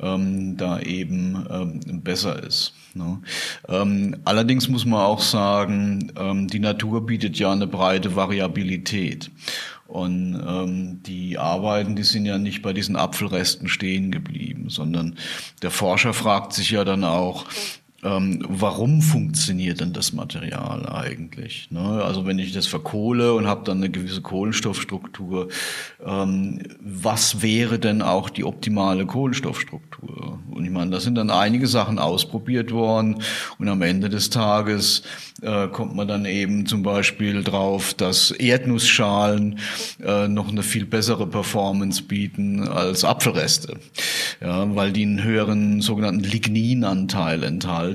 ähm, 0.00 0.56
da 0.56 0.80
eben 0.80 2.00
besser 2.02 2.42
ist. 2.42 2.72
Ne? 2.94 3.20
Allerdings 4.24 4.68
muss 4.68 4.84
man 4.84 5.00
auch 5.00 5.20
sagen, 5.20 6.48
die 6.50 6.58
Natur 6.58 7.06
bietet 7.06 7.38
ja 7.38 7.52
eine 7.52 7.68
breite 7.68 8.16
Variabilität. 8.16 9.30
Und 9.90 10.40
ähm, 10.46 11.02
die 11.02 11.36
Arbeiten, 11.36 11.96
die 11.96 12.04
sind 12.04 12.24
ja 12.24 12.38
nicht 12.38 12.62
bei 12.62 12.72
diesen 12.72 12.94
Apfelresten 12.94 13.68
stehen 13.68 14.12
geblieben, 14.12 14.68
sondern 14.68 15.16
der 15.62 15.72
Forscher 15.72 16.14
fragt 16.14 16.52
sich 16.52 16.70
ja 16.70 16.84
dann 16.84 17.02
auch, 17.02 17.46
ähm, 18.02 18.44
warum 18.48 19.02
funktioniert 19.02 19.80
denn 19.80 19.92
das 19.92 20.12
Material 20.12 20.88
eigentlich? 20.88 21.68
Ne? 21.70 22.02
Also 22.02 22.24
wenn 22.24 22.38
ich 22.38 22.52
das 22.52 22.66
verkohle 22.66 23.34
und 23.34 23.46
habe 23.46 23.64
dann 23.64 23.78
eine 23.78 23.90
gewisse 23.90 24.22
Kohlenstoffstruktur, 24.22 25.48
ähm, 26.04 26.60
was 26.80 27.42
wäre 27.42 27.78
denn 27.78 28.00
auch 28.00 28.30
die 28.30 28.44
optimale 28.44 29.04
Kohlenstoffstruktur? 29.04 30.38
Und 30.50 30.64
ich 30.64 30.70
meine, 30.70 30.92
da 30.92 31.00
sind 31.00 31.16
dann 31.16 31.30
einige 31.30 31.66
Sachen 31.66 31.98
ausprobiert 31.98 32.72
worden 32.72 33.22
und 33.58 33.68
am 33.68 33.82
Ende 33.82 34.08
des 34.08 34.30
Tages 34.30 35.02
äh, 35.42 35.68
kommt 35.68 35.94
man 35.94 36.08
dann 36.08 36.24
eben 36.24 36.66
zum 36.66 36.82
Beispiel 36.82 37.42
drauf, 37.42 37.94
dass 37.94 38.30
Erdnussschalen 38.30 39.58
äh, 40.02 40.28
noch 40.28 40.48
eine 40.48 40.62
viel 40.62 40.86
bessere 40.86 41.26
Performance 41.26 42.02
bieten 42.02 42.66
als 42.66 43.04
Apfelreste, 43.04 43.78
ja, 44.40 44.74
weil 44.74 44.92
die 44.92 45.02
einen 45.02 45.22
höheren 45.22 45.82
sogenannten 45.82 46.24
Ligninanteil 46.24 47.42
enthalten. 47.42 47.89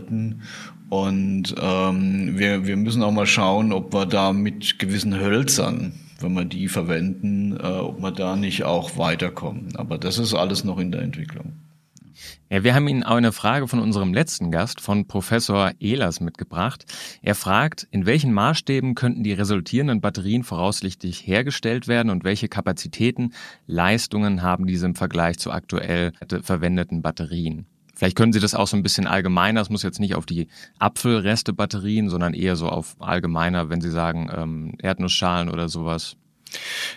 Und 0.90 1.56
ähm, 1.60 2.38
wir, 2.38 2.66
wir 2.66 2.78
müssen 2.78 3.04
auch 3.04 3.12
mal 3.12 3.26
schauen, 3.26 3.74
ob 3.74 3.94
wir 3.94 4.06
da 4.06 4.34
mit 4.34 4.80
gewissen 4.80 5.20
Hölzern 5.20 5.94
wenn 6.20 6.34
wir 6.34 6.46
die 6.46 6.68
verwenden, 6.68 7.58
äh, 7.58 7.64
ob 7.64 8.02
wir 8.02 8.12
da 8.12 8.36
nicht 8.36 8.64
auch 8.64 8.98
weiterkommen. 8.98 9.76
Aber 9.76 9.98
das 9.98 10.18
ist 10.18 10.34
alles 10.34 10.64
noch 10.64 10.80
in 10.80 10.92
der 10.92 11.02
Entwicklung. 11.02 11.54
Ja, 12.50 12.64
wir 12.64 12.74
haben 12.74 12.88
Ihnen 12.88 13.04
auch 13.04 13.16
eine 13.16 13.32
Frage 13.32 13.68
von 13.68 13.80
unserem 13.80 14.14
letzten 14.14 14.52
Gast, 14.52 14.80
von 14.80 15.08
Professor 15.08 15.72
Ehlers, 15.80 16.22
mitgebracht. 16.22 16.86
Er 17.22 17.36
fragt, 17.36 17.88
in 17.92 18.06
welchen 18.06 18.34
Maßstäben 18.34 18.96
könnten 18.96 19.24
die 19.24 19.34
resultierenden 19.34 20.00
Batterien 20.00 20.44
voraussichtlich 20.44 21.28
hergestellt 21.28 21.88
werden 21.88 22.10
und 22.10 22.24
welche 22.24 22.48
Kapazitäten, 22.48 23.34
Leistungen 23.68 24.42
haben 24.42 24.68
diese 24.68 24.86
im 24.86 24.96
Vergleich 24.96 25.40
zu 25.40 25.52
aktuell 25.52 26.14
verwendeten 26.42 27.02
Batterien? 27.02 27.66
Vielleicht 27.96 28.18
können 28.18 28.34
Sie 28.34 28.40
das 28.40 28.54
auch 28.54 28.68
so 28.68 28.76
ein 28.76 28.84
bisschen 28.84 29.08
allgemeiner, 29.08 29.62
es 29.62 29.70
muss 29.70 29.84
jetzt 29.84 30.00
nicht 30.00 30.16
auf 30.16 30.26
die 30.26 30.48
Apfelreste-Batterien, 30.80 32.10
sondern 32.10 32.34
eher 32.34 32.56
so 32.56 32.68
auf 32.68 32.96
allgemeiner, 33.00 33.70
wenn 33.70 33.82
Sie 33.82 33.92
sagen 33.92 34.30
ähm, 34.36 34.74
Erdnussschalen 34.82 35.50
oder 35.50 35.70
sowas. 35.70 36.18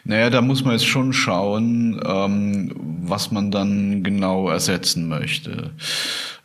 Naja, 0.05 0.31
da 0.31 0.40
muss 0.40 0.64
man 0.64 0.75
jetzt 0.75 0.87
schon 0.87 1.12
schauen, 1.12 2.00
ähm, 2.05 2.75
was 3.02 3.31
man 3.31 3.50
dann 3.50 4.02
genau 4.02 4.49
ersetzen 4.49 5.09
möchte. 5.09 5.71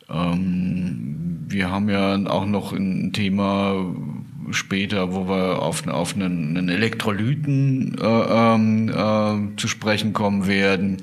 Ähm, 0.08 1.44
wir 1.48 1.70
haben 1.70 1.88
ja 1.88 2.14
auch 2.26 2.46
noch 2.46 2.72
ein 2.72 3.12
Thema 3.12 3.94
später, 4.50 5.12
wo 5.12 5.28
wir 5.28 5.62
auf, 5.62 5.86
auf 5.86 6.14
einen, 6.14 6.56
einen 6.56 6.68
Elektrolyten 6.68 7.96
äh, 7.98 8.04
ähm, 8.04 8.88
äh, 8.88 9.56
zu 9.56 9.68
sprechen 9.68 10.12
kommen 10.12 10.46
werden. 10.46 10.98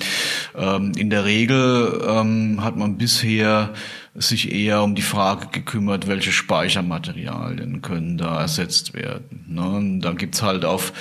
Ähm, 0.56 0.92
in 0.96 1.10
der 1.10 1.26
Regel 1.26 2.02
ähm, 2.08 2.64
hat 2.64 2.78
man 2.78 2.98
bisher 2.98 3.74
sich 4.16 4.52
eher 4.52 4.84
um 4.84 4.96
die 4.96 5.02
Frage 5.02 5.48
gekümmert, 5.52 6.08
welche 6.08 6.32
Speichermaterialien 6.32 7.82
können 7.82 8.18
da 8.18 8.42
ersetzt 8.42 8.94
werden. 8.94 9.46
Ne? 9.48 9.70
Und 9.70 10.02
da 10.02 10.12
gibt's 10.12 10.42
halt 10.42 10.66
auf 10.66 10.92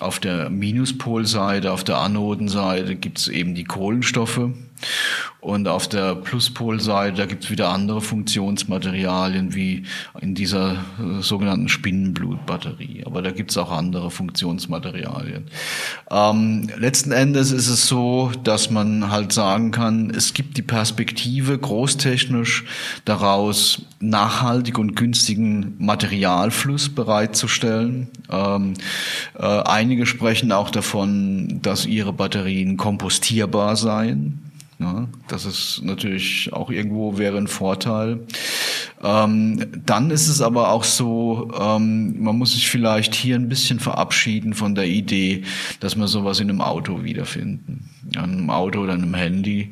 auf 0.00 0.18
der 0.18 0.48
Minuspolseite, 0.48 1.70
auf 1.70 1.84
der 1.84 1.98
Anodenseite 1.98 2.96
gibt's 2.96 3.28
eben 3.28 3.54
die 3.54 3.64
Kohlenstoffe. 3.64 4.48
Und 5.42 5.66
auf 5.66 5.88
der 5.88 6.14
Pluspolseite, 6.14 7.16
da 7.16 7.26
gibt's 7.26 7.50
wieder 7.50 7.70
andere 7.70 8.00
Funktionsmaterialien 8.00 9.56
wie 9.56 9.82
in 10.20 10.36
dieser 10.36 10.84
äh, 11.00 11.20
sogenannten 11.20 11.68
Spinnenblutbatterie. 11.68 13.02
Aber 13.04 13.22
da 13.22 13.32
gibt's 13.32 13.58
auch 13.58 13.72
andere 13.72 14.12
Funktionsmaterialien. 14.12 15.46
Ähm, 16.12 16.70
letzten 16.76 17.10
Endes 17.10 17.50
ist 17.50 17.66
es 17.66 17.88
so, 17.88 18.30
dass 18.44 18.70
man 18.70 19.10
halt 19.10 19.32
sagen 19.32 19.72
kann, 19.72 20.10
es 20.10 20.32
gibt 20.32 20.56
die 20.58 20.62
Perspektive 20.62 21.58
großtechnisch 21.58 22.64
daraus, 23.04 23.82
nachhaltig 23.98 24.78
und 24.78 24.94
günstigen 24.94 25.74
Materialfluss 25.78 26.88
bereitzustellen. 26.88 28.06
Ähm, 28.30 28.74
äh, 29.36 29.44
einige 29.44 30.06
sprechen 30.06 30.52
auch 30.52 30.70
davon, 30.70 31.60
dass 31.62 31.84
ihre 31.84 32.12
Batterien 32.12 32.76
kompostierbar 32.76 33.74
seien. 33.74 34.51
Ja, 34.82 35.06
das 35.28 35.46
ist 35.46 35.80
natürlich 35.84 36.52
auch 36.52 36.68
irgendwo 36.68 37.16
wäre 37.16 37.38
ein 37.38 37.46
Vorteil. 37.46 38.26
Ähm, 39.00 39.64
dann 39.86 40.10
ist 40.10 40.26
es 40.26 40.40
aber 40.40 40.70
auch 40.70 40.82
so, 40.82 41.52
ähm, 41.56 42.20
man 42.20 42.36
muss 42.36 42.54
sich 42.54 42.68
vielleicht 42.68 43.14
hier 43.14 43.36
ein 43.36 43.48
bisschen 43.48 43.78
verabschieden 43.78 44.54
von 44.54 44.74
der 44.74 44.88
Idee, 44.88 45.42
dass 45.78 45.94
wir 45.94 46.08
sowas 46.08 46.40
in 46.40 46.50
einem 46.50 46.60
Auto 46.60 47.04
wiederfinden. 47.04 47.90
An 48.16 48.32
einem 48.32 48.50
Auto 48.50 48.80
oder 48.80 48.94
einem 48.94 49.14
Handy. 49.14 49.70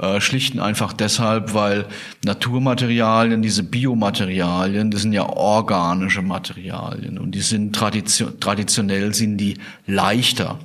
Äh, 0.00 0.20
schlicht 0.20 0.58
einfach 0.58 0.92
deshalb, 0.92 1.54
weil 1.54 1.86
Naturmaterialien, 2.24 3.40
diese 3.40 3.62
Biomaterialien, 3.62 4.90
das 4.90 5.02
sind 5.02 5.12
ja 5.12 5.28
organische 5.28 6.22
Materialien 6.22 7.18
und 7.18 7.32
die 7.32 7.42
sind 7.42 7.76
tradition 7.76 8.40
traditionell 8.40 9.14
sind 9.14 9.38
die 9.38 9.56
leichter 9.86 10.58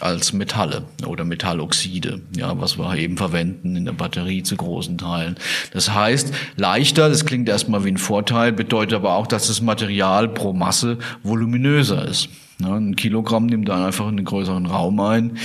als 0.00 0.32
Metalle 0.32 0.84
oder 1.06 1.24
Metalloxide, 1.24 2.20
ja, 2.36 2.60
was 2.60 2.78
wir 2.78 2.96
eben 2.96 3.16
verwenden 3.16 3.76
in 3.76 3.84
der 3.84 3.92
Batterie 3.92 4.42
zu 4.42 4.56
großen 4.56 4.98
Teilen. 4.98 5.36
Das 5.72 5.94
heißt, 5.94 6.34
leichter, 6.56 7.08
das 7.08 7.24
klingt 7.24 7.48
erstmal 7.48 7.84
wie 7.84 7.92
ein 7.92 7.96
Vorteil, 7.96 8.52
bedeutet 8.52 8.94
aber 8.94 9.14
auch, 9.14 9.26
dass 9.26 9.46
das 9.46 9.62
Material 9.62 10.28
pro 10.28 10.52
Masse 10.52 10.98
voluminöser 11.22 12.06
ist. 12.06 12.28
Ja, 12.58 12.74
ein 12.74 12.96
Kilogramm 12.96 13.46
nimmt 13.46 13.68
dann 13.68 13.82
einfach 13.82 14.06
einen 14.06 14.24
größeren 14.24 14.66
Raum 14.66 14.98
ein. 15.00 15.38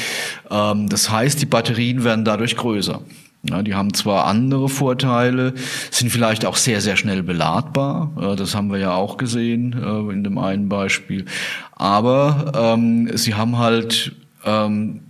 Ähm, 0.50 0.90
das 0.90 1.10
heißt, 1.10 1.42
die 1.42 1.46
Batterien 1.46 2.04
werden 2.04 2.26
dadurch 2.26 2.56
größer. 2.56 3.02
Ja, 3.44 3.64
die 3.64 3.74
haben 3.74 3.94
zwar 3.94 4.28
andere 4.28 4.70
Vorteile, 4.70 5.54
sind 5.90 6.12
vielleicht 6.12 6.46
auch 6.46 6.58
sehr, 6.58 6.80
sehr 6.80 6.96
schnell 6.96 7.24
beladbar. 7.24 8.36
Das 8.38 8.54
haben 8.54 8.72
wir 8.72 8.78
ja 8.78 8.94
auch 8.94 9.18
gesehen 9.18 9.74
äh, 9.74 10.14
in 10.14 10.24
dem 10.24 10.38
einen 10.38 10.70
Beispiel. 10.70 11.26
Aber 11.72 12.52
ähm, 12.56 13.10
sie 13.18 13.34
haben 13.34 13.58
halt 13.58 14.14
ähm, 14.46 15.02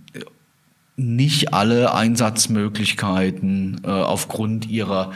nicht 0.96 1.54
alle 1.54 1.94
Einsatzmöglichkeiten 1.94 3.80
äh, 3.84 3.88
aufgrund 3.88 4.68
ihrer 4.68 5.12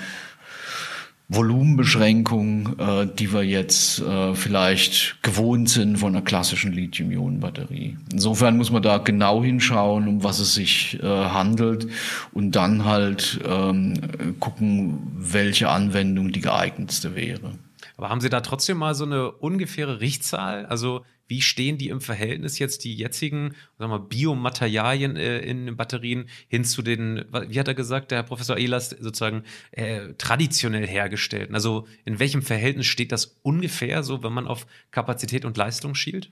Volumenbeschränkung, 1.29 2.79
äh, 2.79 3.07
die 3.07 3.33
wir 3.33 3.43
jetzt 3.43 4.01
äh, 4.01 4.35
vielleicht 4.35 5.21
gewohnt 5.23 5.69
sind 5.69 5.99
von 5.99 6.15
einer 6.15 6.25
klassischen 6.25 6.73
Lithium-Ionen-Batterie. 6.73 7.97
Insofern 8.13 8.57
muss 8.57 8.71
man 8.71 8.83
da 8.83 8.99
genau 8.99 9.43
hinschauen, 9.43 10.07
um 10.07 10.23
was 10.23 10.39
es 10.39 10.55
sich 10.55 11.01
äh, 11.03 11.07
handelt 11.07 11.89
und 12.33 12.53
dann 12.53 12.85
halt 12.85 13.41
ähm, 13.45 13.95
gucken, 14.39 14.99
welche 15.17 15.69
Anwendung 15.69 16.31
die 16.31 16.41
geeignetste 16.41 17.17
wäre. 17.17 17.53
Aber 17.97 18.11
haben 18.11 18.21
Sie 18.21 18.29
da 18.29 18.41
trotzdem 18.41 18.77
mal 18.79 18.95
so 18.95 19.05
eine 19.05 19.33
ungefähre 19.33 20.01
Richtzahl? 20.01 20.67
Also 20.67 21.05
wie 21.29 21.43
stehen 21.43 21.79
die 21.79 21.89
im 21.89 22.01
Verhältnis 22.01 22.59
jetzt 22.59 22.85
die 22.85 22.95
jetzigen 22.95 23.55
sagen 23.79 23.91
wir, 23.91 23.99
Biomaterialien 23.99 25.17
äh, 25.17 25.39
in 25.39 25.67
den 25.67 25.77
Batterien 25.77 26.29
hin 26.49 26.65
zu 26.65 26.83
den, 26.83 27.25
wie 27.49 27.59
hat 27.59 27.69
er 27.69 27.75
gesagt, 27.75 28.11
der 28.11 28.19
Herr 28.19 28.25
Professor 28.25 28.57
Ehlers, 28.57 28.91
sozusagen 28.91 29.43
äh, 29.73 30.15
traditionell 30.19 30.87
hergestellten? 30.87 31.55
Also 31.55 31.87
in 32.05 32.19
welchem 32.19 32.43
Verhältnis 32.43 32.87
steht 32.87 33.13
das 33.13 33.39
ungefähr 33.43 34.03
so, 34.03 34.23
wenn 34.23 34.33
man 34.33 34.47
auf 34.47 34.67
Kapazität 34.91 35.45
und 35.45 35.57
Leistung 35.57 35.95
schielt? 35.95 36.31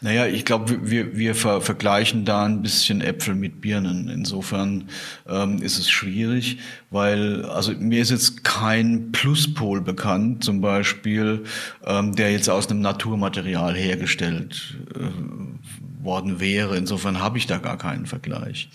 Naja, 0.00 0.26
ich 0.26 0.44
glaube, 0.44 0.90
wir, 0.90 1.16
wir 1.16 1.34
ver 1.34 1.60
vergleichen 1.60 2.24
da 2.24 2.44
ein 2.44 2.62
bisschen 2.62 3.00
Äpfel 3.00 3.34
mit 3.34 3.60
Birnen. 3.60 4.08
Insofern 4.08 4.88
ähm, 5.28 5.62
ist 5.62 5.78
es 5.78 5.90
schwierig, 5.90 6.58
weil 6.90 7.44
also 7.44 7.72
mir 7.72 8.00
ist 8.00 8.10
jetzt 8.10 8.44
kein 8.44 9.12
Pluspol 9.12 9.80
bekannt, 9.80 10.44
zum 10.44 10.60
Beispiel, 10.60 11.44
ähm, 11.84 12.14
der 12.14 12.32
jetzt 12.32 12.50
aus 12.50 12.68
einem 12.68 12.80
Naturmaterial 12.80 13.74
hergestellt 13.74 14.76
äh, 14.94 16.04
worden 16.04 16.40
wäre. 16.40 16.76
Insofern 16.76 17.20
habe 17.20 17.38
ich 17.38 17.46
da 17.46 17.58
gar 17.58 17.78
keinen 17.78 18.06
Vergleich. 18.06 18.68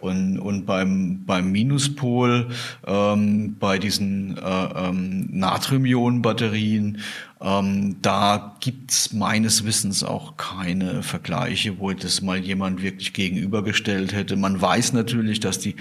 Und, 0.00 0.38
und 0.38 0.66
beim, 0.66 1.24
beim 1.24 1.50
Minuspol, 1.50 2.48
ähm, 2.86 3.56
bei 3.58 3.78
diesen 3.78 4.36
äh, 4.36 4.40
ähm, 4.40 5.28
Natrium-Ionen-Batterien, 5.30 6.98
ähm, 7.40 7.96
da 8.02 8.56
gibt's 8.60 9.12
meines 9.12 9.64
Wissens 9.64 10.02
auch 10.02 10.36
keine 10.36 11.02
Vergleiche, 11.02 11.78
wo 11.78 11.92
das 11.92 12.22
mal 12.22 12.38
jemand 12.38 12.82
wirklich 12.82 13.12
gegenübergestellt 13.12 14.12
hätte. 14.12 14.36
Man 14.36 14.60
weiß 14.60 14.92
natürlich, 14.92 15.40
dass 15.40 15.58
die 15.58 15.76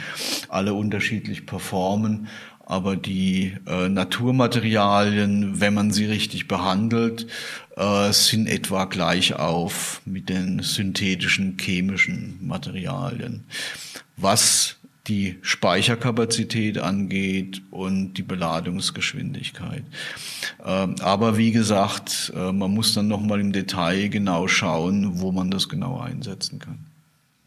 alle 0.50 0.74
unterschiedlich 0.74 1.46
performen, 1.46 2.28
aber 2.70 2.96
die 2.96 3.56
äh, 3.66 3.90
Naturmaterialien, 3.90 5.60
wenn 5.60 5.74
man 5.74 5.92
sie 5.92 6.06
richtig 6.06 6.48
behandelt, 6.48 7.28
äh, 7.76 8.12
sind 8.12 8.48
etwa 8.48 8.86
gleich 8.86 9.34
auf 9.36 10.02
mit 10.06 10.30
den 10.30 10.62
synthetischen 10.62 11.58
chemischen 11.60 12.38
Materialien 12.46 13.46
was 14.18 14.76
die 15.08 15.38
Speicherkapazität 15.42 16.80
angeht 16.80 17.62
und 17.72 18.16
die 18.16 18.24
Beladungsgeschwindigkeit. 18.24 19.84
Ähm, 20.66 20.96
aber 21.00 21.38
wie 21.38 21.54
gesagt, 21.54 22.34
äh, 22.36 22.52
man 22.52 22.72
muss 22.72 22.94
dann 22.94 23.08
nochmal 23.08 23.40
im 23.40 23.54
Detail 23.54 24.10
genau 24.10 24.50
schauen, 24.50 25.22
wo 25.22 25.32
man 25.32 25.50
das 25.50 25.70
genau 25.70 26.00
einsetzen 26.00 26.60
kann. 26.60 26.87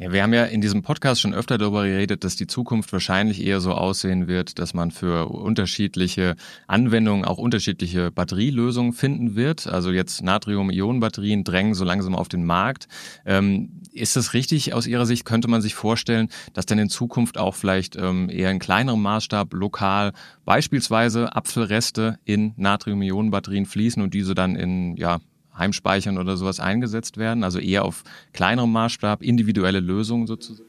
Ja, 0.00 0.10
wir 0.12 0.22
haben 0.22 0.32
ja 0.32 0.44
in 0.44 0.62
diesem 0.62 0.80
Podcast 0.80 1.20
schon 1.20 1.34
öfter 1.34 1.58
darüber 1.58 1.84
geredet, 1.84 2.24
dass 2.24 2.34
die 2.34 2.46
Zukunft 2.46 2.90
wahrscheinlich 2.90 3.44
eher 3.44 3.60
so 3.60 3.74
aussehen 3.74 4.28
wird, 4.28 4.58
dass 4.58 4.72
man 4.72 4.92
für 4.92 5.28
unterschiedliche 5.28 6.36
Anwendungen 6.66 7.26
auch 7.26 7.36
unterschiedliche 7.36 8.10
Batterielösungen 8.10 8.94
finden 8.94 9.36
wird. 9.36 9.66
Also 9.66 9.92
jetzt 9.92 10.22
Natrium-Ionen-Batterien 10.22 11.44
drängen 11.44 11.74
so 11.74 11.84
langsam 11.84 12.14
auf 12.14 12.28
den 12.28 12.46
Markt. 12.46 12.88
Ähm, 13.26 13.82
ist 13.92 14.16
das 14.16 14.32
richtig 14.32 14.72
aus 14.72 14.86
Ihrer 14.86 15.04
Sicht? 15.04 15.26
Könnte 15.26 15.48
man 15.48 15.60
sich 15.60 15.74
vorstellen, 15.74 16.30
dass 16.54 16.64
dann 16.64 16.78
in 16.78 16.88
Zukunft 16.88 17.36
auch 17.36 17.54
vielleicht 17.54 17.94
ähm, 17.96 18.30
eher 18.30 18.50
in 18.50 18.58
kleinerem 18.58 19.02
Maßstab 19.02 19.52
lokal 19.52 20.14
beispielsweise 20.46 21.36
Apfelreste 21.36 22.18
in 22.24 22.54
Natrium-Ionen-Batterien 22.56 23.66
fließen 23.66 24.02
und 24.02 24.14
diese 24.14 24.34
dann 24.34 24.56
in 24.56 24.96
ja, 24.96 25.20
Heimspeichern 25.60 26.18
oder 26.18 26.36
sowas 26.36 26.58
eingesetzt 26.58 27.16
werden? 27.16 27.44
Also 27.44 27.60
eher 27.60 27.84
auf 27.84 28.02
kleinerem 28.32 28.72
Maßstab, 28.72 29.22
individuelle 29.22 29.78
Lösungen 29.78 30.26
sozusagen? 30.26 30.68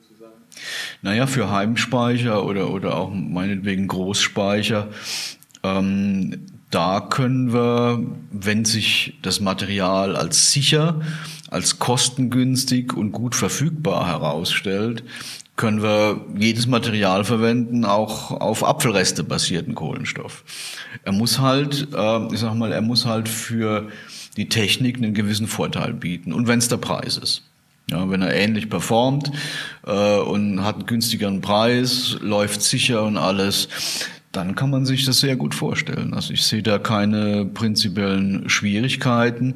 Naja, 1.02 1.26
für 1.28 1.50
Heimspeicher 1.50 2.46
oder, 2.46 2.70
oder 2.72 2.98
auch 2.98 3.12
meinetwegen 3.12 3.88
Großspeicher, 3.88 4.90
ähm, 5.64 6.46
da 6.70 7.02
können 7.02 7.54
wir, 7.54 8.04
wenn 8.32 8.66
sich 8.66 9.18
das 9.22 9.40
Material 9.40 10.16
als 10.16 10.52
sicher, 10.52 11.02
als 11.50 11.80
kostengünstig 11.80 12.94
und 12.94 13.12
gut 13.12 13.36
verfügbar 13.36 14.08
herausstellt, 14.08 15.04
können 15.58 15.84
wir 15.84 16.26
jedes 16.38 16.66
Material 16.66 17.24
verwenden, 17.26 17.84
auch 17.86 18.32
auf 18.32 18.64
Apfelreste 18.64 19.24
basierten 19.24 19.76
Kohlenstoff. 19.76 20.44
Er 21.04 21.12
muss 21.12 21.40
halt, 21.40 21.90
äh, 21.94 22.34
ich 22.34 22.40
sag 22.40 22.56
mal, 22.56 22.72
er 22.72 22.82
muss 22.82 23.06
halt 23.06 23.28
für 23.28 23.90
die 24.38 24.50
Technik 24.50 24.98
einen 24.98 25.14
gewissen 25.14 25.48
Vorteil 25.48 25.94
bieten. 25.94 26.34
Und 26.34 26.48
wenn 26.48 26.60
es 26.60 26.68
der 26.68 26.78
Preis 26.78 27.18
ist. 27.18 27.44
Ja, 27.90 28.10
wenn 28.10 28.22
er 28.22 28.34
ähnlich 28.34 28.70
performt 28.70 29.32
äh, 29.86 30.18
und 30.18 30.64
hat 30.64 30.76
einen 30.76 30.86
günstigeren 30.86 31.42
Preis, 31.42 32.16
läuft 32.22 32.62
sicher 32.62 33.04
und 33.04 33.18
alles, 33.18 33.68
dann 34.32 34.56
kann 34.56 34.70
man 34.70 34.86
sich 34.86 35.04
das 35.06 35.20
sehr 35.20 35.36
gut 35.36 35.54
vorstellen. 35.54 36.14
Also 36.14 36.32
ich 36.32 36.44
sehe 36.44 36.64
da 36.64 36.80
keine 36.80 37.44
prinzipiellen 37.46 38.50
Schwierigkeiten. 38.50 39.56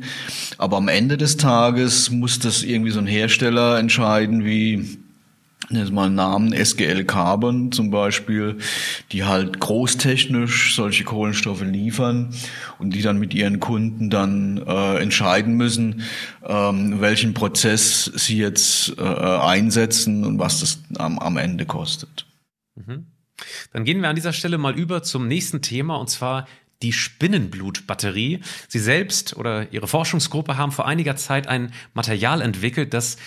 Aber 0.58 0.78
am 0.78 0.90
Ende 0.90 1.18
des 1.18 1.38
Tages 1.38 2.12
muss 2.12 2.40
das 2.40 2.62
irgendwie 2.64 2.92
so 2.92 3.00
ein 3.00 3.08
Hersteller 3.08 3.80
entscheiden, 3.80 4.44
wie 4.44 4.98
jetzt 5.70 5.92
mal 5.92 6.10
Namen, 6.10 6.54
SGL 6.54 7.06
Carbon 7.06 7.72
zum 7.72 7.92
Beispiel, 7.92 8.58
die 9.12 9.24
halt 9.24 9.60
großtechnisch 9.60 10.76
solche 10.76 11.04
Kohlenstoffe 11.04 11.62
liefern 11.62 12.34
und 12.80 12.94
die 12.94 13.02
dann 13.02 13.18
mit 13.18 13.34
ihren 13.34 13.60
Kunden 13.60 14.10
dann 14.10 14.58
äh, 14.58 14.98
entscheiden 14.98 15.56
müssen, 15.56 16.04
ähm, 16.46 17.02
welchen 17.02 17.34
Prozess 17.34 18.06
sie 18.16 18.38
jetzt 18.38 18.98
äh, 18.98 19.04
einsetzen 19.04 20.24
und 20.24 20.40
was 20.40 20.60
das 20.60 20.80
am, 20.98 21.20
am 21.20 21.38
Ende 21.38 21.66
kostet. 21.66 22.26
Mhm. 22.76 23.08
Dann 23.74 23.84
gehen 23.84 24.02
wir 24.02 24.10
an 24.10 24.16
dieser 24.16 24.34
Stelle 24.34 24.58
mal 24.58 24.78
über 24.78 25.04
zum 25.04 25.28
nächsten 25.28 25.62
Thema 25.62 25.96
und 25.96 26.10
zwar 26.10 26.48
die 26.82 26.94
Spinnenblutbatterie. 26.94 28.42
Sie 28.68 28.80
selbst 28.80 29.36
oder 29.38 29.72
Ihre 29.72 29.88
Forschungsgruppe 29.88 30.58
haben 30.58 30.72
vor 30.72 30.86
einiger 30.86 31.16
Zeit 31.16 31.48
ein 31.48 31.72
Material 31.94 32.42
entwickelt, 32.42 32.94
das 32.94 33.18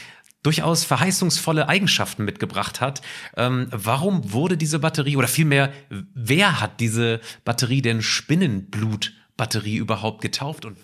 durchaus 0.42 0.84
verheißungsvolle 0.84 1.68
Eigenschaften 1.68 2.24
mitgebracht 2.24 2.80
hat. 2.80 3.02
Ähm, 3.36 3.68
warum 3.70 4.32
wurde 4.32 4.56
diese 4.56 4.78
Batterie 4.78 5.16
oder 5.16 5.28
vielmehr, 5.28 5.72
wer 6.14 6.60
hat 6.60 6.80
diese 6.80 7.20
Batterie 7.44 7.82
denn 7.82 8.02
Spinnenblutbatterie 8.02 9.76
überhaupt 9.76 10.20
getauft? 10.20 10.64
Und 10.64 10.76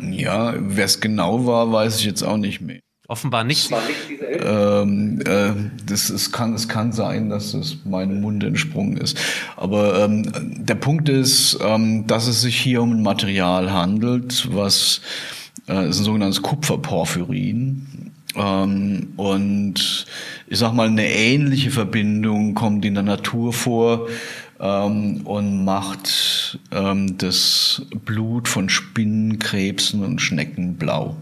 ja, 0.00 0.54
wer 0.56 0.84
es 0.84 1.00
genau 1.00 1.46
war, 1.46 1.70
weiß 1.70 1.98
ich 1.98 2.04
jetzt 2.04 2.22
auch 2.22 2.36
nicht 2.36 2.60
mehr. 2.60 2.80
Offenbar 3.06 3.44
nicht. 3.44 3.70
Ähm, 4.40 5.20
äh, 5.26 5.52
das, 5.84 6.08
es, 6.08 6.32
kann, 6.32 6.54
es 6.54 6.68
kann 6.68 6.90
sein, 6.92 7.28
dass 7.28 7.52
es 7.52 7.84
meinem 7.84 8.22
Mund 8.22 8.42
entsprungen 8.42 8.96
ist. 8.96 9.18
Aber 9.56 10.02
ähm, 10.04 10.64
der 10.64 10.76
Punkt 10.76 11.10
ist, 11.10 11.58
ähm, 11.60 12.06
dass 12.06 12.28
es 12.28 12.40
sich 12.40 12.58
hier 12.58 12.80
um 12.80 12.92
ein 12.92 13.02
Material 13.02 13.70
handelt, 13.70 14.48
was 14.54 15.02
äh, 15.68 15.88
ist 15.88 15.98
ein 15.98 16.04
sogenanntes 16.04 16.42
Kupferporphyrin. 16.42 18.12
Ähm, 18.36 19.12
und 19.16 20.06
ich 20.46 20.58
sag 20.58 20.72
mal, 20.72 20.88
eine 20.88 21.06
ähnliche 21.08 21.70
Verbindung 21.70 22.54
kommt 22.54 22.84
in 22.84 22.94
der 22.94 23.02
Natur 23.02 23.52
vor 23.52 24.08
ähm, 24.60 25.22
und 25.24 25.64
macht 25.64 26.58
ähm, 26.72 27.16
das 27.18 27.82
Blut 28.04 28.48
von 28.48 28.68
Spinnen, 28.68 29.38
Krebsen 29.38 30.02
und 30.04 30.20
Schnecken 30.20 30.74
blau. 30.74 31.16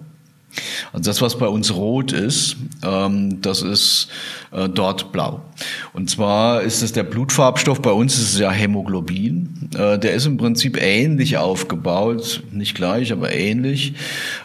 Also 0.92 1.10
das, 1.10 1.22
was 1.22 1.38
bei 1.38 1.46
uns 1.46 1.74
rot 1.74 2.12
ist, 2.12 2.56
ähm, 2.84 3.40
das 3.40 3.62
ist 3.62 4.08
äh, 4.50 4.68
dort 4.68 5.12
blau. 5.12 5.40
Und 5.92 6.10
zwar 6.10 6.62
ist 6.62 6.82
es 6.82 6.92
der 6.92 7.04
Blutfarbstoff, 7.04 7.80
bei 7.80 7.92
uns 7.92 8.18
ist 8.18 8.34
es 8.34 8.38
ja 8.38 8.50
Hämoglobin. 8.50 9.70
Äh, 9.74 9.98
der 9.98 10.14
ist 10.14 10.26
im 10.26 10.36
Prinzip 10.36 10.80
ähnlich 10.80 11.38
aufgebaut, 11.38 12.42
nicht 12.52 12.74
gleich, 12.74 13.12
aber 13.12 13.32
ähnlich. 13.32 13.94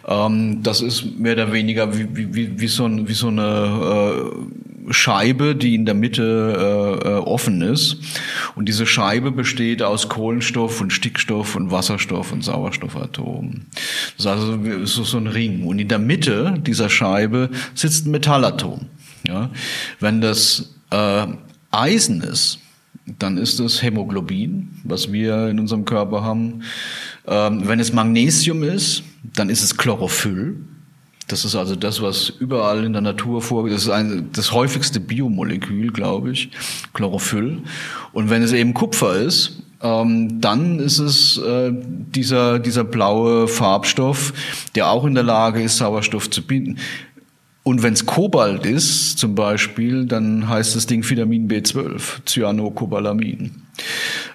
Ähm, 0.07 0.63
das 0.63 0.81
ist 0.81 1.17
mehr 1.17 1.33
oder 1.33 1.51
weniger 1.51 1.97
wie, 1.97 2.33
wie, 2.33 2.59
wie, 2.59 2.67
so, 2.67 2.85
ein, 2.85 3.07
wie 3.07 3.13
so 3.13 3.27
eine 3.27 4.13
äh, 4.13 4.66
Scheibe, 4.89 5.55
die 5.55 5.75
in 5.75 5.85
der 5.85 5.93
Mitte 5.93 7.01
äh, 7.03 7.07
äh, 7.07 7.13
offen 7.15 7.61
ist. 7.61 7.97
Und 8.55 8.67
diese 8.67 8.85
Scheibe 8.85 9.31
besteht 9.31 9.81
aus 9.81 10.09
Kohlenstoff 10.09 10.81
und 10.81 10.91
Stickstoff 10.91 11.55
und 11.55 11.71
Wasserstoff 11.71 12.31
und 12.31 12.43
Sauerstoffatomen. 12.43 13.65
Das 14.17 14.25
ist 14.25 14.27
also 14.27 14.85
so, 14.85 15.03
so 15.03 15.17
ein 15.17 15.27
Ring. 15.27 15.65
Und 15.65 15.79
in 15.79 15.87
der 15.87 15.99
Mitte 15.99 16.55
dieser 16.65 16.89
Scheibe 16.89 17.49
sitzt 17.73 18.05
ein 18.05 18.11
Metallatom. 18.11 18.87
Ja? 19.27 19.49
Wenn 19.99 20.21
das 20.21 20.73
äh, 20.91 21.27
Eisen 21.71 22.21
ist, 22.21 22.59
dann 23.19 23.37
ist 23.37 23.59
es 23.59 23.81
Hämoglobin, 23.81 24.69
was 24.83 25.11
wir 25.11 25.47
in 25.47 25.59
unserem 25.59 25.85
Körper 25.85 26.23
haben. 26.23 26.63
Ähm, 27.25 27.67
wenn 27.67 27.79
es 27.79 27.93
Magnesium 27.93 28.63
ist, 28.63 29.03
dann 29.23 29.49
ist 29.49 29.63
es 29.63 29.77
Chlorophyll. 29.77 30.57
Das 31.27 31.43
ist 31.43 31.55
also 31.55 31.75
das, 31.75 32.01
was 32.01 32.29
überall 32.29 32.85
in 32.85 32.93
der 32.93 33.01
Natur 33.01 33.41
vorgeht. 33.41 33.73
Das 33.73 33.83
ist 33.83 33.89
ein, 33.89 34.29
das 34.31 34.53
häufigste 34.53 34.99
Biomolekül, 35.01 35.91
glaube 35.91 36.31
ich, 36.31 36.49
Chlorophyll. 36.93 37.59
Und 38.13 38.29
wenn 38.29 38.41
es 38.41 38.53
eben 38.53 38.73
Kupfer 38.73 39.17
ist, 39.17 39.61
ähm, 39.81 40.39
dann 40.41 40.79
ist 40.79 40.99
es 40.99 41.37
äh, 41.37 41.71
dieser, 41.73 42.59
dieser 42.59 42.83
blaue 42.83 43.47
Farbstoff, 43.47 44.33
der 44.75 44.89
auch 44.89 45.05
in 45.05 45.15
der 45.15 45.23
Lage 45.23 45.61
ist, 45.61 45.77
Sauerstoff 45.77 46.29
zu 46.29 46.41
binden. 46.41 46.77
Und 47.63 47.83
wenn 47.83 47.91
es 47.93 48.05
Kobalt 48.05 48.65
ist, 48.65 49.17
zum 49.17 49.35
Beispiel, 49.35 50.05
dann 50.05 50.47
heißt 50.47 50.77
das 50.77 50.87
Ding 50.87 51.07
Vitamin 51.07 51.49
B12, 51.49 52.25
Cyanocobalamin. 52.25 53.51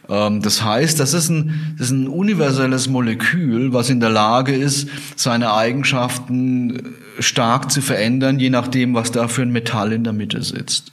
Ähm, 0.09 0.43
das 0.43 0.63
heißt, 0.65 0.99
das 0.99 1.15
ist, 1.15 1.29
ein, 1.29 1.75
das 1.79 1.89
ist 1.89 1.93
ein 1.93 2.09
universelles 2.09 2.89
Molekül, 2.89 3.73
was 3.73 3.91
in 3.91 4.01
der 4.01 4.11
Lage 4.11 4.55
ist, 4.55 4.89
seine 5.17 5.53
Eigenschaften 5.53 6.97
stark 7.19 7.71
zu 7.71 7.83
verändern, 7.83 8.39
je 8.39 8.51
nachdem, 8.51 8.95
was 8.95 9.13
da 9.13 9.29
für 9.29 9.43
ein 9.43 9.53
Metall 9.53 9.93
in 9.93 10.05
der 10.05 10.13
Mitte 10.13 10.43
sitzt. 10.43 10.93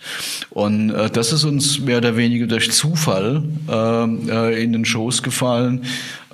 Und 0.49 0.91
äh, 0.91 1.09
das 1.09 1.31
ist 1.31 1.43
uns 1.43 1.79
mehr 1.79 1.99
oder 1.99 2.17
weniger 2.17 2.47
durch 2.47 2.71
Zufall 2.71 3.43
äh, 3.67 4.03
äh 4.03 4.63
in 4.63 4.73
den 4.73 4.85
Schoß 4.85 5.23
gefallen. 5.23 5.85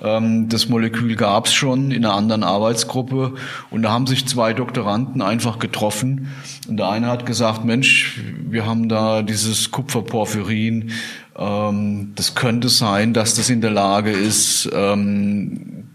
Ähm, 0.02 0.48
das 0.48 0.68
Molekül 0.68 1.16
gab 1.16 1.46
es 1.46 1.54
schon 1.54 1.90
in 1.90 2.04
einer 2.04 2.14
anderen 2.14 2.42
Arbeitsgruppe 2.42 3.34
und 3.70 3.82
da 3.82 3.90
haben 3.90 4.06
sich 4.06 4.26
zwei 4.26 4.52
Doktoranden 4.52 5.22
einfach 5.22 5.58
getroffen 5.58 6.28
und 6.68 6.76
der 6.76 6.88
eine 6.88 7.06
hat 7.06 7.26
gesagt, 7.26 7.64
Mensch, 7.64 8.20
wir 8.48 8.66
haben 8.66 8.88
da 8.88 9.22
dieses 9.22 9.70
Kupferporphyrin, 9.70 10.92
ähm, 11.36 12.12
das 12.14 12.34
könnte 12.34 12.68
sein, 12.68 13.12
dass 13.12 13.34
das 13.34 13.50
in 13.50 13.60
der 13.60 13.70
Lage 13.70 14.10
ist, 14.10 14.68
ähm, 14.72 15.88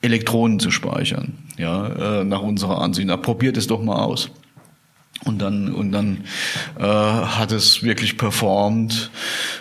Elektronen 0.00 0.58
zu 0.58 0.70
speichern, 0.70 1.38
ja, 1.56 2.20
äh, 2.20 2.24
nach 2.24 2.42
unserer 2.42 2.80
Ansicht. 2.80 3.06
Na, 3.06 3.16
probiert 3.16 3.56
es 3.56 3.66
doch 3.66 3.82
mal 3.82 4.02
aus. 4.02 4.30
Und 5.24 5.40
dann, 5.40 5.72
und 5.72 5.92
dann 5.92 6.24
äh, 6.78 6.82
hat 6.82 7.52
es 7.52 7.84
wirklich 7.84 8.18
performt 8.18 9.10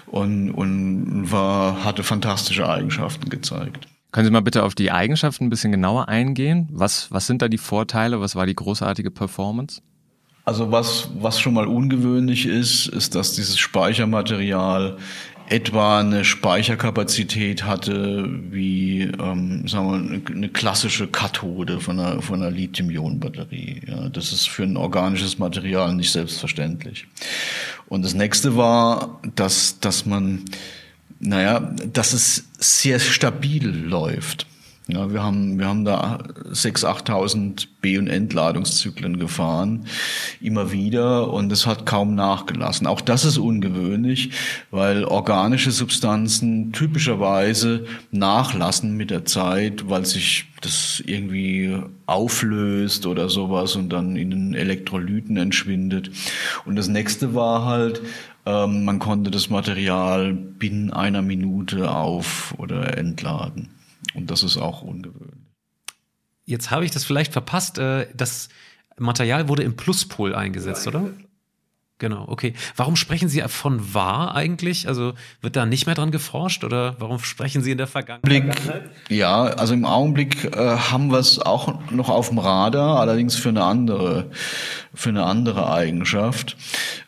und, 0.08 0.50
und 0.50 1.32
war, 1.32 1.84
hatte 1.84 2.02
fantastische 2.02 2.68
Eigenschaften 2.68 3.30
gezeigt. 3.30 3.88
Können 4.12 4.26
Sie 4.26 4.32
mal 4.32 4.42
bitte 4.42 4.64
auf 4.64 4.74
die 4.74 4.92
Eigenschaften 4.92 5.46
ein 5.46 5.50
bisschen 5.50 5.72
genauer 5.72 6.10
eingehen? 6.10 6.68
Was, 6.72 7.12
was 7.12 7.28
sind 7.28 7.44
da 7.44 7.48
die 7.48 7.60
Vorteile? 7.60 8.20
Was 8.20 8.36
war 8.36 8.48
die 8.48 8.56
großartige 8.56 9.12
Performance? 9.12 9.82
Also 10.44 10.72
was, 10.72 11.10
was 11.20 11.40
schon 11.40 11.54
mal 11.54 11.68
ungewöhnlich 11.68 12.46
ist, 12.46 12.88
ist, 12.88 13.16
dass 13.16 13.34
dieses 13.34 13.60
Speichermaterial 13.60 14.98
etwa 15.52 16.00
eine 16.00 16.24
Speicherkapazität 16.24 17.66
hatte 17.66 18.30
wie 18.52 19.02
ähm, 19.02 19.68
sagen 19.68 20.24
wir, 20.26 20.34
eine 20.34 20.50
klassische 20.50 21.08
Kathode 21.08 21.82
von 21.82 22.00
einer, 22.00 22.22
von 22.22 22.42
einer 22.42 22.52
Lithium-Ionen-Batterie. 22.52 23.82
Ja, 23.86 24.08
das 24.10 24.32
ist 24.32 24.48
für 24.48 24.64
ein 24.64 24.78
organisches 24.78 25.40
Material 25.40 25.94
nicht 25.94 26.12
selbstverständlich. 26.12 27.06
Und 27.88 28.06
das 28.06 28.14
nächste 28.14 28.56
war, 28.56 29.20
dass, 29.36 29.80
dass 29.82 30.06
man, 30.06 30.46
naja, 31.20 31.60
dass 31.92 32.14
es 32.14 32.46
sehr 32.58 33.00
stabil 33.00 33.68
läuft. 33.68 34.48
Ja, 34.92 35.14
wir 35.14 35.24
haben, 35.24 35.58
wir 35.58 35.68
haben 35.68 35.86
da 35.86 36.18
6.000, 36.52 37.06
8.000 37.06 37.68
B- 37.80 37.98
und 37.98 38.08
Entladungszyklen 38.08 39.20
gefahren, 39.20 39.86
immer 40.42 40.74
wieder, 40.74 41.32
und 41.32 41.50
es 41.50 41.66
hat 41.66 41.86
kaum 41.86 42.14
nachgelassen. 42.14 42.88
Auch 42.88 43.00
das 43.00 43.24
ist 43.24 43.38
ungewöhnlich, 43.38 44.32
weil 44.70 45.06
organische 45.06 45.72
Substanzen 45.72 46.74
typischerweise 46.74 47.86
nachlassen 48.12 48.98
mit 48.98 49.12
der 49.12 49.24
Zeit, 49.24 49.90
weil 49.90 50.06
sich 50.06 50.48
das 50.60 51.02
irgendwie 51.06 51.78
auflöst 52.06 53.06
oder 53.06 53.30
sowas 53.30 53.78
und 53.78 53.90
dann 53.90 54.18
in 54.18 54.30
den 54.32 54.54
Elektrolyten 54.54 55.38
entschwindet. 55.38 56.12
Und 56.66 56.76
das 56.76 56.90
nächste 56.90 57.34
war 57.34 57.64
halt, 57.64 58.02
ähm, 58.46 58.84
man 58.84 59.00
konnte 59.00 59.32
das 59.32 59.50
Material 59.50 60.34
binnen 60.34 60.92
einer 60.92 61.22
Minute 61.22 61.92
auf 61.92 62.54
oder 62.58 62.98
entladen. 62.98 63.70
Und 64.14 64.32
das 64.32 64.44
ist 64.44 64.58
auch 64.58 64.82
ungewöhnlich. 64.82 65.38
Jetzt 66.46 66.72
habe 66.72 66.86
ich 66.86 66.92
das 66.92 67.04
vielleicht 67.04 67.34
verpasst. 67.34 67.78
Äh, 67.78 68.08
das 68.16 68.50
Material 68.98 69.48
wurde 69.48 69.64
im 69.64 69.76
Pluspol 69.76 70.36
eingesetzt, 70.36 70.88
oder? 70.88 71.12
Genau, 72.02 72.26
okay. 72.28 72.54
Warum 72.76 72.96
sprechen 72.96 73.30
Sie 73.30 73.44
von 73.46 73.94
wahr 73.94 74.34
eigentlich? 74.34 74.88
Also 74.88 75.14
wird 75.42 75.56
da 75.56 75.68
nicht 75.68 75.86
mehr 75.86 75.94
dran 75.94 76.10
geforscht 76.10 76.64
oder 76.64 76.96
warum 76.98 77.20
sprechen 77.20 77.62
Sie 77.62 77.70
in 77.70 77.78
der 77.78 77.86
Vergangenheit? 77.86 78.90
Ja, 79.10 79.44
also 79.44 79.76
im 79.76 79.86
Augenblick 79.86 80.46
äh, 80.46 80.78
haben 80.78 81.12
wir 81.12 81.20
es 81.20 81.38
auch 81.38 81.92
noch 81.92 82.10
auf 82.10 82.30
dem 82.30 82.40
Radar, 82.40 83.00
allerdings 83.00 83.36
für 83.36 83.50
eine 83.50 83.64
andere, 83.64 84.32
für 84.96 85.10
eine 85.10 85.26
andere 85.26 85.72
Eigenschaft. 85.72 86.58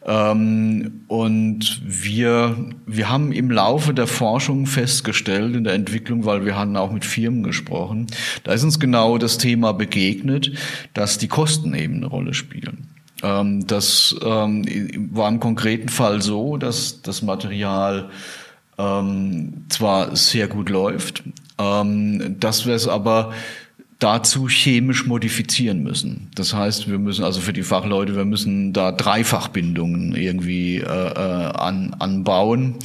Ähm, 0.06 1.06
und 1.08 1.82
wir, 1.84 2.56
wir 2.86 3.10
haben 3.10 3.32
im 3.32 3.49
Laufe 3.49 3.95
der 3.95 4.06
Forschung 4.06 4.67
festgestellt, 4.67 5.56
in 5.56 5.63
der 5.63 5.73
Entwicklung, 5.73 6.25
weil 6.25 6.45
wir 6.45 6.56
hatten 6.56 6.77
auch 6.77 6.91
mit 6.91 7.03
Firmen 7.03 7.41
gesprochen, 7.41 8.06
da 8.43 8.53
ist 8.53 8.63
uns 8.63 8.79
genau 8.79 9.17
das 9.17 9.39
Thema 9.39 9.73
begegnet, 9.73 10.51
dass 10.93 11.17
die 11.17 11.29
Kosten 11.29 11.73
eben 11.73 11.95
eine 11.95 12.06
Rolle 12.06 12.36
spielen. 12.36 12.92
Ähm, 13.23 13.65
das 13.65 14.15
ähm, 14.23 14.65
war 15.12 15.29
im 15.29 15.39
konkreten 15.39 15.89
Fall 15.89 16.21
so, 16.21 16.57
dass 16.57 17.01
das 17.01 17.21
Material 17.21 18.09
ähm, 18.77 19.65
zwar 19.69 20.15
sehr 20.15 20.47
gut 20.47 20.69
läuft, 20.69 21.23
ähm, 21.57 22.36
dass 22.39 22.65
wir 22.65 22.75
es 22.75 22.88
aber 22.88 23.33
dazu 23.99 24.49
chemisch 24.49 25.05
modifizieren 25.05 25.81
müssen. 25.81 26.29
Das 26.36 26.53
heißt, 26.53 26.89
wir 26.89 26.99
müssen 26.99 27.23
also 27.23 27.39
für 27.39 27.53
die 27.53 27.63
Fachleute, 27.63 28.17
wir 28.17 28.25
müssen 28.25 28.73
da 28.73 28.91
Dreifachbindungen 28.91 30.13
irgendwie 30.13 30.79
äh, 30.79 30.83
äh 30.83 31.53
an, 31.53 31.95
anbauen, 31.99 32.75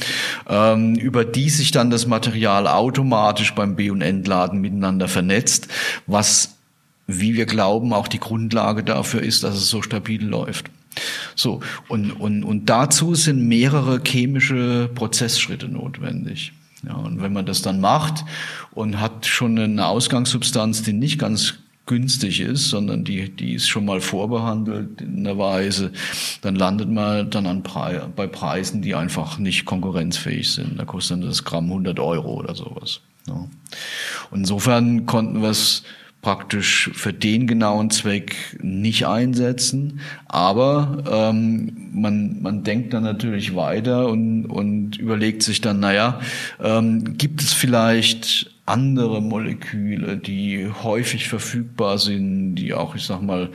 ähm, 0.47 0.95
über 0.95 1.25
die 1.25 1.49
sich 1.49 1.71
dann 1.71 1.89
das 1.89 2.07
Material 2.07 2.67
automatisch 2.67 3.53
beim 3.53 3.75
B- 3.75 3.89
und 3.89 4.01
Entladen 4.01 4.61
miteinander 4.61 5.09
vernetzt, 5.09 5.67
was 6.07 6.58
wie 7.09 7.35
wir 7.35 7.45
glauben, 7.45 7.93
auch 7.93 8.07
die 8.07 8.19
Grundlage 8.19 8.83
dafür 8.83 9.21
ist, 9.21 9.43
dass 9.43 9.55
es 9.55 9.69
so 9.69 9.81
stabil 9.81 10.23
läuft. 10.23 10.69
So, 11.35 11.61
und, 11.87 12.11
und, 12.11 12.43
und 12.43 12.69
dazu 12.69 13.15
sind 13.15 13.47
mehrere 13.47 14.01
chemische 14.05 14.89
Prozessschritte 14.93 15.67
notwendig. 15.67 16.53
Ja, 16.85 16.95
und 16.95 17.21
wenn 17.21 17.33
man 17.33 17.45
das 17.45 17.61
dann 17.61 17.81
macht 17.81 18.23
und 18.71 18.99
hat 18.99 19.25
schon 19.25 19.57
eine 19.59 19.85
Ausgangssubstanz, 19.85 20.83
die 20.83 20.93
nicht 20.93 21.19
ganz 21.19 21.55
günstig 21.85 22.39
ist, 22.39 22.69
sondern 22.69 23.03
die, 23.03 23.29
die 23.29 23.53
ist 23.53 23.67
schon 23.67 23.83
mal 23.83 23.99
vorbehandelt 23.99 25.01
in 25.01 25.19
einer 25.19 25.37
Weise, 25.37 25.91
dann 26.41 26.55
landet 26.55 26.89
man 26.89 27.29
dann 27.31 27.47
an 27.47 27.63
Pre 27.63 28.07
bei 28.15 28.27
Preisen, 28.27 28.81
die 28.81 28.93
einfach 28.93 29.39
nicht 29.39 29.65
konkurrenzfähig 29.65 30.51
sind. 30.51 30.79
Da 30.79 30.85
kostet 30.85 31.23
das 31.23 31.43
Gramm 31.43 31.65
100 31.65 31.99
Euro 31.99 32.35
oder 32.35 32.53
sowas. 32.53 33.01
Ja. 33.27 33.47
Und 34.29 34.39
insofern 34.39 35.07
konnten 35.07 35.41
wir 35.41 35.49
es 35.49 35.83
praktisch 36.21 36.91
für 36.93 37.13
den 37.13 37.47
genauen 37.47 37.89
Zweck 37.91 38.57
nicht 38.61 39.07
einsetzen. 39.07 40.01
Aber 40.27 41.03
ähm, 41.09 41.89
man, 41.93 42.41
man 42.41 42.63
denkt 42.63 42.93
dann 42.93 43.03
natürlich 43.03 43.55
weiter 43.55 44.09
und, 44.09 44.45
und 44.45 44.97
überlegt 44.97 45.43
sich 45.43 45.61
dann, 45.61 45.79
naja, 45.79 46.19
ähm, 46.61 47.17
gibt 47.17 47.41
es 47.41 47.53
vielleicht 47.53 48.51
andere 48.65 49.21
Moleküle, 49.21 50.17
die 50.17 50.69
häufig 50.83 51.27
verfügbar 51.27 51.97
sind, 51.97 52.55
die 52.55 52.73
auch, 52.73 52.95
ich 52.95 53.03
sag 53.03 53.21
mal, 53.21 53.49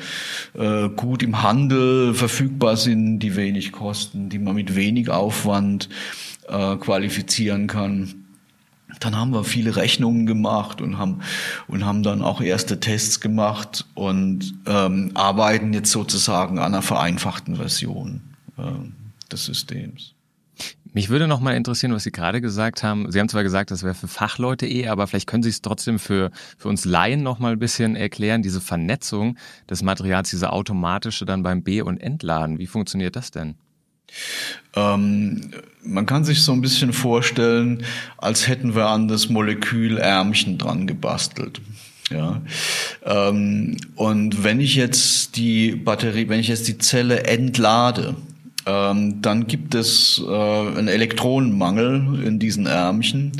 äh, 0.55 0.89
gut 0.89 1.23
im 1.23 1.43
Handel 1.43 2.15
verfügbar 2.15 2.77
sind, 2.77 3.21
die 3.21 3.37
wenig 3.37 3.71
kosten, 3.73 4.29
die 4.29 4.41
man 4.41 4.57
mit 4.57 4.75
wenig 4.75 5.11
Aufwand 5.11 5.89
äh, 6.49 6.77
qualifizieren 6.77 7.69
kann 7.69 8.24
dann 9.01 9.17
haben 9.17 9.33
wir 9.33 9.45
viele 9.45 9.77
Rechnungen 9.77 10.27
gemacht 10.27 10.81
und 10.81 10.99
haben 10.99 11.21
und 11.69 11.85
haben 11.85 12.03
dann 12.03 12.23
auch 12.23 12.41
erste 12.41 12.81
Tests 12.81 13.21
gemacht 13.21 13.87
und 13.95 14.55
ähm, 14.67 15.11
arbeiten 15.15 15.73
jetzt 15.73 15.91
sozusagen 15.91 16.59
an 16.59 16.75
einer 16.75 16.83
vereinfachten 16.83 17.57
Version 17.57 18.23
äh, 18.59 18.63
des 19.31 19.45
Systems. 19.45 20.15
Mich 20.93 21.09
würde 21.09 21.27
noch 21.27 21.41
mal 21.41 21.57
interessieren, 21.57 21.93
was 21.93 22.05
Sie 22.05 22.13
gerade 22.13 22.41
gesagt 22.41 22.85
haben. 22.85 23.11
Sie 23.11 23.19
haben 23.19 23.29
zwar 23.29 23.43
gesagt, 23.43 23.73
das 23.73 23.83
wäre 23.83 23.95
für 23.95 24.07
Fachleute 24.07 24.65
eh, 24.65 24.87
aber 24.87 25.09
vielleicht 25.09 25.27
können 25.27 25.43
Sie 25.43 25.49
es 25.49 25.61
trotzdem 25.61 25.99
für, 25.99 26.31
für 26.57 26.69
uns 26.69 26.85
Laien 26.85 27.25
noch 27.25 27.41
mal 27.41 27.53
ein 27.53 27.59
bisschen 27.59 27.97
erklären, 27.97 28.43
diese 28.43 28.61
Vernetzung 28.61 29.37
des 29.69 29.83
Materials, 29.83 30.31
diese 30.31 30.53
automatische 30.53 31.25
dann 31.25 31.43
beim 31.43 31.65
B- 31.65 31.83
und 31.83 31.99
Entladen. 31.99 32.61
Wie 32.61 32.69
funktioniert 32.69 33.17
das 33.17 33.33
denn? 33.33 33.57
Ähm, 34.77 35.41
man 35.83 36.07
kann 36.07 36.25
sich 36.25 36.43
so 36.43 36.53
ein 36.53 36.61
bisschen 36.61 36.93
vorstellen, 36.93 37.85
als 38.17 38.49
hätten 38.49 38.75
wir 38.75 38.87
an 38.87 39.09
das 39.09 39.29
Molekül 39.29 39.99
Ärmchen 39.99 40.59
dran 40.59 40.87
gebastelt. 40.87 41.61
Ja. 42.11 42.43
Ähm, 43.05 43.77
und 43.95 44.45
wenn 44.45 44.61
ich 44.61 44.75
jetzt 44.75 45.37
die 45.37 45.73
Batterie, 45.73 46.29
wenn 46.29 46.41
ich 46.41 46.49
jetzt 46.49 46.69
die 46.69 46.79
Zelle 46.79 47.25
entlade, 47.25 48.15
ähm, 48.67 49.21
dann 49.21 49.47
gibt 49.47 49.75
es 49.75 50.23
äh, 50.27 50.31
einen 50.31 50.89
Elektronenmangel 50.89 52.23
in 52.25 52.39
diesen 52.39 52.67
Ärmchen 52.67 53.33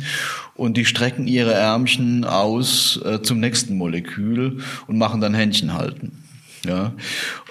und 0.55 0.77
die 0.77 0.85
strecken 0.85 1.27
ihre 1.27 1.53
Ärmchen 1.53 2.25
aus 2.25 2.99
äh, 3.03 3.21
zum 3.21 3.39
nächsten 3.39 3.77
Molekül 3.77 4.59
und 4.87 4.97
machen 4.97 5.21
dann 5.21 5.33
Händchen 5.33 5.73
halten. 5.73 6.24
Ja, 6.65 6.93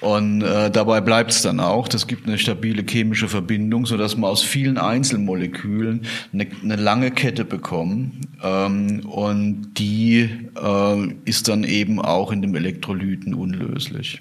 und 0.00 0.42
äh, 0.42 0.70
dabei 0.70 1.00
bleibt 1.00 1.31
es 1.31 1.42
dann 1.42 1.61
auch. 1.61 1.88
Das 1.88 2.07
gibt 2.07 2.27
eine 2.27 2.38
stabile 2.38 2.85
chemische 2.88 3.29
Verbindung, 3.29 3.87
so 3.87 3.96
dass 3.96 4.16
man 4.16 4.31
aus 4.31 4.42
vielen 4.42 4.79
Einzelmolekülen 4.79 6.03
eine, 6.33 6.46
eine 6.62 6.77
lange 6.77 7.11
Kette 7.11 7.44
bekommen. 7.44 8.20
Ähm, 8.42 9.00
und 9.07 9.74
die 9.79 10.29
äh, 10.61 11.09
ist 11.24 11.48
dann 11.48 11.64
eben 11.64 12.00
auch 12.00 12.33
in 12.33 12.42
dem 12.42 12.55
Elektrolyten 12.55 13.35
unlöslich. 13.35 14.20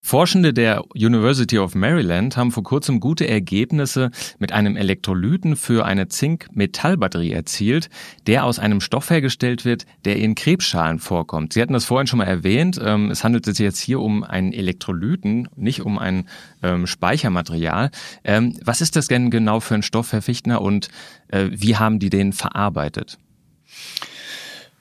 Forschende 0.00 0.54
der 0.54 0.84
University 0.94 1.58
of 1.58 1.74
Maryland 1.74 2.36
haben 2.36 2.52
vor 2.52 2.62
kurzem 2.62 3.00
gute 3.00 3.28
Ergebnisse 3.28 4.10
mit 4.38 4.52
einem 4.52 4.76
Elektrolyten 4.76 5.56
für 5.56 5.84
eine 5.84 6.08
Zink-Metallbatterie 6.08 7.32
erzielt, 7.32 7.90
der 8.26 8.44
aus 8.44 8.58
einem 8.58 8.80
Stoff 8.80 9.10
hergestellt 9.10 9.64
wird, 9.64 9.86
der 10.04 10.16
in 10.16 10.34
Krebsschalen 10.34 10.98
vorkommt. 10.98 11.52
Sie 11.52 11.60
hatten 11.60 11.72
das 11.72 11.84
vorhin 11.84 12.06
schon 12.06 12.18
mal 12.18 12.24
erwähnt. 12.24 12.80
Ähm, 12.82 13.10
es 13.10 13.22
handelt 13.24 13.44
sich 13.44 13.58
jetzt 13.58 13.80
hier 13.80 14.00
um 14.00 14.24
einen 14.24 14.52
Elektrolyten, 14.52 15.48
nicht 15.56 15.82
um 15.82 15.98
ein 15.98 16.28
ähm, 16.62 16.86
Speichermaterial. 16.86 17.90
Ähm, 18.24 18.56
was 18.64 18.80
ist 18.80 18.96
das 18.96 19.08
denn 19.08 19.30
genau 19.30 19.60
für 19.60 19.74
ein 19.74 19.82
Stoff, 19.82 20.12
Herr 20.12 20.22
Fichtner, 20.22 20.62
und 20.62 20.88
äh, 21.28 21.48
wie 21.50 21.76
haben 21.76 21.98
die 21.98 22.08
den 22.08 22.32
verarbeitet? 22.32 23.18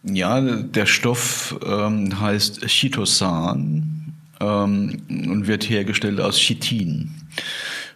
Ja, 0.03 0.39
der 0.39 0.85
Stoff 0.85 1.59
ähm, 1.65 2.21
heißt 2.21 2.61
Chitosan 2.67 4.06
ähm, 4.39 5.01
und 5.09 5.47
wird 5.47 5.69
hergestellt 5.69 6.19
aus 6.19 6.37
Chitin. 6.37 7.16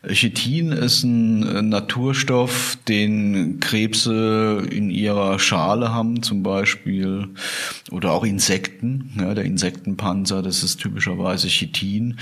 Chitin 0.08 0.72
ist 0.72 1.04
ein 1.04 1.44
äh, 1.44 1.62
Naturstoff, 1.62 2.76
den 2.88 3.60
Krebse 3.60 4.64
in 4.72 4.90
ihrer 4.90 5.38
Schale 5.38 5.94
haben, 5.94 6.24
zum 6.24 6.42
Beispiel, 6.42 7.28
oder 7.92 8.12
auch 8.12 8.24
Insekten. 8.24 9.12
Ja, 9.20 9.36
der 9.36 9.46
Insektenpanzer, 9.46 10.42
das 10.42 10.64
ist 10.64 10.80
typischerweise 10.80 11.50
Chitin. 11.50 12.18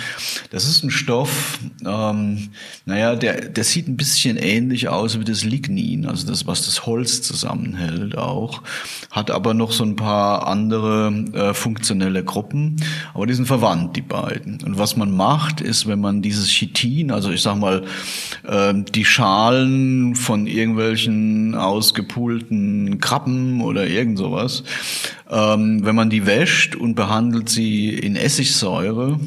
Das 0.50 0.68
ist 0.68 0.84
ein 0.84 0.92
Stoff, 0.92 1.60
ähm, 1.86 2.50
naja, 2.86 3.16
der, 3.16 3.48
der 3.48 3.64
sieht 3.64 3.88
ein 3.88 3.96
bisschen 3.96 4.36
ähnlich 4.36 4.90
aus 4.90 5.18
wie 5.18 5.24
das 5.24 5.46
Lignin, 5.46 6.06
also 6.06 6.28
das, 6.28 6.46
was 6.46 6.66
das 6.66 6.86
Holz 6.86 7.22
zusammenhält 7.22 8.18
auch, 8.18 8.62
hat 9.10 9.32
aber 9.32 9.54
noch 9.54 9.72
so 9.72 9.86
ein 9.86 9.96
paar 9.96 10.48
andere 10.48 11.14
äh, 11.32 11.54
funktionelle 11.54 12.26
Gruppen, 12.26 12.76
aber 13.14 13.26
die 13.26 13.36
sind 13.36 13.46
verwandt, 13.46 13.96
die 13.96 14.02
beiden. 14.02 14.62
Und 14.64 14.78
was 14.78 14.98
man 14.98 15.16
macht, 15.16 15.62
ist, 15.62 15.88
wenn 15.88 16.02
man 16.02 16.22
dieses 16.22 16.50
Chitin, 16.50 17.12
also 17.12 17.32
ich 17.32 17.42
sag 17.42 17.56
mal, 17.56 17.69
mal 17.70 17.84
äh, 18.44 18.74
die 18.92 19.06
Schalen 19.06 20.16
von 20.16 20.48
irgendwelchen 20.48 21.56
ausgepulten 21.56 23.00
Krabben 23.00 23.62
oder 23.62 23.88
irgend 23.88 24.18
sowas, 24.18 24.64
ähm, 25.30 25.86
wenn 25.86 25.96
man 25.96 26.10
die 26.10 26.26
wäscht 26.26 26.76
und 26.76 26.96
behandelt 26.96 27.50
sie 27.50 27.90
in 27.90 28.16
Essigsäure, 28.16 29.20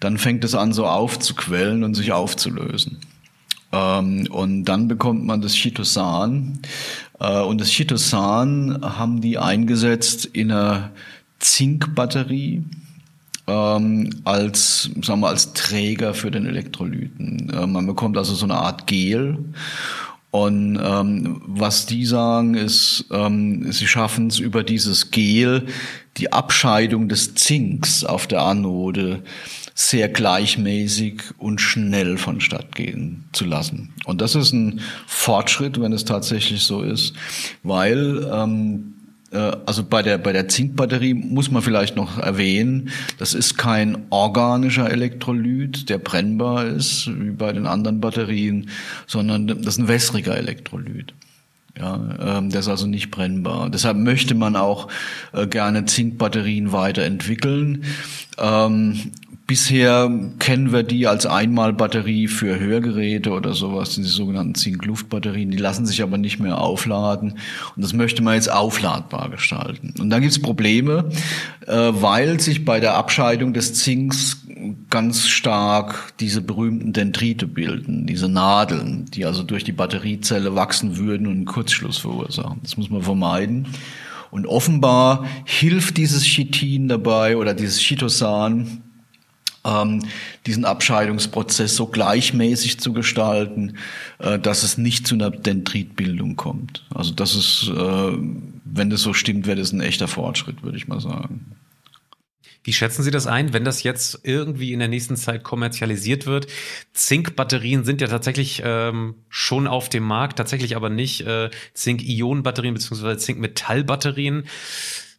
dann 0.00 0.18
fängt 0.18 0.44
es 0.44 0.54
an 0.54 0.72
so 0.72 0.86
aufzuquellen 0.86 1.84
und 1.84 1.94
sich 1.94 2.12
aufzulösen. 2.12 2.98
Ähm, 3.72 4.26
und 4.30 4.64
dann 4.64 4.88
bekommt 4.88 5.24
man 5.24 5.40
das 5.40 5.54
Chitosan. 5.54 6.60
Äh, 7.20 7.40
und 7.40 7.60
das 7.60 7.70
Chitosan 7.70 8.80
haben 8.82 9.20
die 9.20 9.38
eingesetzt 9.38 10.24
in 10.24 10.50
einer 10.50 10.92
Zinkbatterie 11.38 12.64
ähm, 13.46 14.10
als, 14.24 14.90
sagen 15.02 15.20
wir, 15.20 15.28
als 15.28 15.52
Träger 15.52 16.14
für 16.14 16.30
den 16.30 16.46
Elektrolyten. 16.46 17.50
Äh, 17.50 17.66
man 17.66 17.86
bekommt 17.86 18.18
also 18.18 18.34
so 18.34 18.44
eine 18.44 18.56
Art 18.56 18.86
Gel. 18.86 19.38
Und 20.30 20.78
ähm, 20.82 21.40
was 21.46 21.86
die 21.86 22.04
sagen, 22.04 22.54
ist, 22.54 23.06
ähm, 23.10 23.72
sie 23.72 23.86
schaffen 23.86 24.26
es 24.26 24.38
über 24.38 24.64
dieses 24.64 25.10
Gel, 25.10 25.66
die 26.18 26.32
Abscheidung 26.32 27.08
des 27.08 27.34
Zinks 27.34 28.04
auf 28.04 28.26
der 28.26 28.42
Anode 28.42 29.22
sehr 29.74 30.08
gleichmäßig 30.08 31.22
und 31.38 31.60
schnell 31.60 32.16
vonstatt 32.16 32.74
gehen 32.74 33.24
zu 33.32 33.44
lassen. 33.44 33.94
Und 34.04 34.20
das 34.20 34.34
ist 34.34 34.52
ein 34.52 34.80
Fortschritt, 35.06 35.80
wenn 35.80 35.92
es 35.92 36.04
tatsächlich 36.04 36.62
so 36.62 36.82
ist, 36.82 37.14
weil 37.62 38.26
ähm, 38.32 38.94
äh, 38.94 38.95
also 39.36 39.84
bei 39.84 40.02
der, 40.02 40.18
bei 40.18 40.32
der 40.32 40.48
Zinkbatterie 40.48 41.14
muss 41.14 41.50
man 41.50 41.62
vielleicht 41.62 41.96
noch 41.96 42.18
erwähnen, 42.18 42.90
das 43.18 43.34
ist 43.34 43.56
kein 43.56 44.06
organischer 44.10 44.90
Elektrolyt, 44.90 45.88
der 45.88 45.98
brennbar 45.98 46.66
ist, 46.66 47.08
wie 47.08 47.30
bei 47.30 47.52
den 47.52 47.66
anderen 47.66 48.00
Batterien, 48.00 48.70
sondern 49.06 49.46
das 49.46 49.58
ist 49.58 49.78
ein 49.78 49.88
wässriger 49.88 50.36
Elektrolyt. 50.36 51.14
Ja, 51.78 52.38
ähm, 52.38 52.50
der 52.50 52.60
ist 52.60 52.68
also 52.68 52.86
nicht 52.86 53.10
brennbar. 53.10 53.68
Deshalb 53.68 53.98
möchte 53.98 54.34
man 54.34 54.56
auch 54.56 54.88
äh, 55.32 55.46
gerne 55.46 55.84
Zinkbatterien 55.84 56.72
weiterentwickeln. 56.72 57.84
Ähm, 58.38 59.12
Bisher 59.46 60.10
kennen 60.40 60.72
wir 60.72 60.82
die 60.82 61.06
als 61.06 61.24
Einmalbatterie 61.24 62.26
für 62.26 62.58
Hörgeräte 62.58 63.30
oder 63.30 63.54
sowas, 63.54 63.94
die 63.94 64.02
sogenannten 64.02 64.56
Zink-Luft-Batterien. 64.56 65.52
Die 65.52 65.56
lassen 65.56 65.86
sich 65.86 66.02
aber 66.02 66.18
nicht 66.18 66.40
mehr 66.40 66.58
aufladen 66.58 67.38
und 67.76 67.82
das 67.84 67.92
möchte 67.92 68.22
man 68.22 68.34
jetzt 68.34 68.50
aufladbar 68.50 69.30
gestalten. 69.30 69.94
Und 70.00 70.10
dann 70.10 70.20
gibt 70.20 70.32
es 70.32 70.42
Probleme, 70.42 71.10
äh, 71.64 71.72
weil 71.72 72.40
sich 72.40 72.64
bei 72.64 72.80
der 72.80 72.94
Abscheidung 72.94 73.52
des 73.52 73.74
Zinks 73.74 74.42
ganz 74.90 75.28
stark 75.28 76.14
diese 76.18 76.40
berühmten 76.40 76.92
Dendrite 76.92 77.46
bilden, 77.46 78.06
diese 78.06 78.28
Nadeln, 78.28 79.04
die 79.14 79.26
also 79.26 79.44
durch 79.44 79.62
die 79.62 79.72
Batteriezelle 79.72 80.56
wachsen 80.56 80.96
würden 80.96 81.28
und 81.28 81.34
einen 81.34 81.44
Kurzschluss 81.44 81.98
verursachen. 81.98 82.58
Das 82.62 82.76
muss 82.76 82.90
man 82.90 83.02
vermeiden. 83.02 83.68
Und 84.32 84.46
offenbar 84.46 85.24
hilft 85.44 85.98
dieses 85.98 86.24
Chitin 86.24 86.88
dabei 86.88 87.36
oder 87.36 87.54
dieses 87.54 87.78
Chitosan, 87.78 88.82
diesen 90.46 90.64
Abscheidungsprozess 90.64 91.76
so 91.76 91.86
gleichmäßig 91.86 92.78
zu 92.78 92.92
gestalten, 92.92 93.76
äh, 94.18 94.38
dass 94.38 94.62
es 94.62 94.78
nicht 94.78 95.06
zu 95.06 95.14
einer 95.14 95.30
Dendritbildung 95.30 96.36
kommt. 96.36 96.84
Also 96.94 97.12
das 97.12 97.34
ist, 97.34 97.70
äh, 97.74 98.12
wenn 98.64 98.90
das 98.90 99.02
so 99.02 99.12
stimmt, 99.12 99.46
wäre 99.46 99.58
das 99.58 99.72
ein 99.72 99.80
echter 99.80 100.08
Fortschritt, 100.08 100.62
würde 100.62 100.76
ich 100.76 100.88
mal 100.88 101.00
sagen. 101.00 101.56
Wie 102.66 102.72
schätzen 102.72 103.04
Sie 103.04 103.12
das 103.12 103.28
ein, 103.28 103.52
wenn 103.52 103.64
das 103.64 103.84
jetzt 103.84 104.18
irgendwie 104.24 104.72
in 104.72 104.80
der 104.80 104.88
nächsten 104.88 105.14
Zeit 105.14 105.44
kommerzialisiert 105.44 106.26
wird? 106.26 106.48
Zinkbatterien 106.94 107.84
sind 107.84 108.00
ja 108.00 108.08
tatsächlich 108.08 108.60
ähm, 108.64 109.14
schon 109.28 109.68
auf 109.68 109.88
dem 109.88 110.02
Markt, 110.02 110.36
tatsächlich 110.38 110.74
aber 110.74 110.90
nicht 110.90 111.20
äh, 111.20 111.48
Zink-Ionen-Batterien 111.74 112.74
bzw. 112.74 113.18
Zink-Metall-Batterien. 113.18 114.46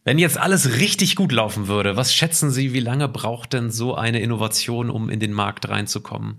Wenn 0.08 0.18
jetzt 0.18 0.38
alles 0.38 0.78
richtig 0.78 1.16
gut 1.16 1.32
laufen 1.32 1.68
würde, 1.68 1.96
was 1.96 2.14
schätzen 2.14 2.50
Sie, 2.50 2.72
wie 2.72 2.80
lange 2.80 3.08
braucht 3.08 3.52
denn 3.52 3.70
so 3.70 3.94
eine 3.94 4.20
Innovation, 4.20 4.88
um 4.88 5.10
in 5.10 5.20
den 5.20 5.34
Markt 5.34 5.68
reinzukommen? 5.68 6.38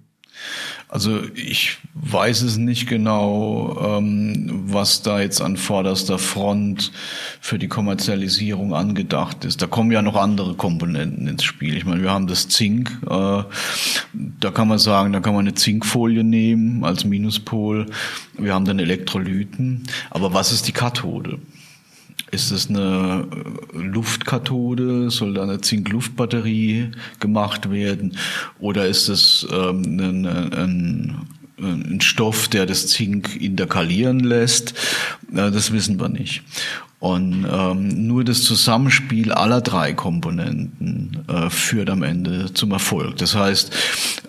Also 0.87 1.21
ich 1.35 1.77
weiß 1.93 2.41
es 2.41 2.57
nicht 2.57 2.87
genau, 2.87 3.77
ähm, 3.79 4.63
was 4.65 5.03
da 5.03 5.21
jetzt 5.21 5.39
an 5.39 5.55
vorderster 5.55 6.17
Front 6.17 6.91
für 7.41 7.59
die 7.59 7.67
Kommerzialisierung 7.67 8.73
angedacht 8.73 9.45
ist. 9.45 9.61
Da 9.61 9.67
kommen 9.67 9.91
ja 9.91 10.01
noch 10.01 10.15
andere 10.15 10.55
Komponenten 10.55 11.27
ins 11.27 11.43
Spiel. 11.43 11.77
Ich 11.77 11.85
meine, 11.85 12.01
wir 12.01 12.09
haben 12.09 12.25
das 12.25 12.47
Zink. 12.47 12.89
Äh, 13.03 13.43
da 14.13 14.49
kann 14.51 14.67
man 14.67 14.79
sagen, 14.79 15.13
da 15.13 15.19
kann 15.19 15.35
man 15.35 15.45
eine 15.45 15.53
Zinkfolie 15.53 16.23
nehmen 16.23 16.83
als 16.83 17.05
Minuspol. 17.05 17.85
Wir 18.35 18.55
haben 18.55 18.65
dann 18.65 18.79
Elektrolyten. 18.79 19.83
Aber 20.09 20.33
was 20.33 20.51
ist 20.51 20.67
die 20.67 20.71
Kathode? 20.71 21.37
Ist 22.31 22.51
es 22.51 22.69
eine 22.69 23.27
äh, 23.31 23.77
Luftkathode? 23.77 25.09
Soll 25.09 25.33
da 25.33 25.43
eine 25.43 25.61
Zink-Luftbatterie 25.61 26.91
gemacht 27.19 27.71
werden? 27.71 28.17
Oder 28.59 28.87
ist 28.87 29.09
es 29.09 29.47
ähm, 29.51 29.99
ein, 29.99 30.25
ein, 30.25 31.27
ein 31.57 32.01
Stoff, 32.01 32.47
der 32.47 32.65
das 32.65 32.87
Zink 32.87 33.35
interkalieren 33.41 34.19
lässt? 34.19 34.73
Äh, 35.31 35.51
das 35.51 35.71
wissen 35.71 35.99
wir 35.99 36.09
nicht. 36.09 36.43
Und 36.99 37.47
ähm, 37.49 38.07
nur 38.07 38.25
das 38.25 38.43
Zusammenspiel 38.43 39.31
aller 39.31 39.61
drei 39.61 39.93
Komponenten 39.93 41.23
äh, 41.29 41.49
führt 41.49 41.89
am 41.89 42.03
Ende 42.03 42.53
zum 42.53 42.71
Erfolg. 42.71 43.15
Das 43.17 43.35
heißt, 43.35 43.71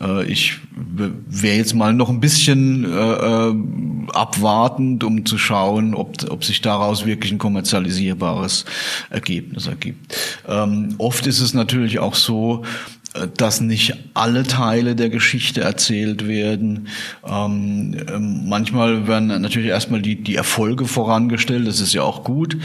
äh, 0.01 0.25
ich 0.27 0.59
wäre 0.71 1.57
jetzt 1.57 1.75
mal 1.75 1.93
noch 1.93 2.09
ein 2.09 2.21
bisschen 2.21 2.85
äh, 2.85 2.89
äh, 2.89 3.55
abwartend, 4.13 5.03
um 5.03 5.27
zu 5.27 5.37
schauen, 5.37 5.97
ob, 5.97 6.31
ob 6.31 6.45
sich 6.45 6.61
daraus 6.61 7.07
wirklich 7.07 7.33
ein 7.33 7.39
kommerzialisierbares 7.39 8.67
Ergebnis 9.11 9.67
ergibt. 9.67 10.17
Ähm, 10.47 10.95
oft 10.99 11.27
ist 11.27 11.41
es 11.41 11.55
natürlich 11.55 11.99
auch 11.99 12.15
so, 12.15 12.65
dass 13.37 13.61
nicht 13.61 13.95
alle 14.15 14.45
Teile 14.45 14.95
der 14.95 15.11
Geschichte 15.11 15.63
erzählt 15.63 16.29
werden. 16.29 16.89
Ähm, 17.27 17.97
ähm, 18.09 18.49
manchmal 18.49 19.09
werden 19.09 19.27
natürlich 19.27 19.69
erstmal 19.69 20.01
die, 20.01 20.15
die 20.15 20.37
Erfolge 20.37 20.87
vorangestellt, 20.87 21.67
das 21.67 21.81
ist 21.81 21.93
ja 21.93 22.03
auch 22.03 22.23
gut. 22.23 22.57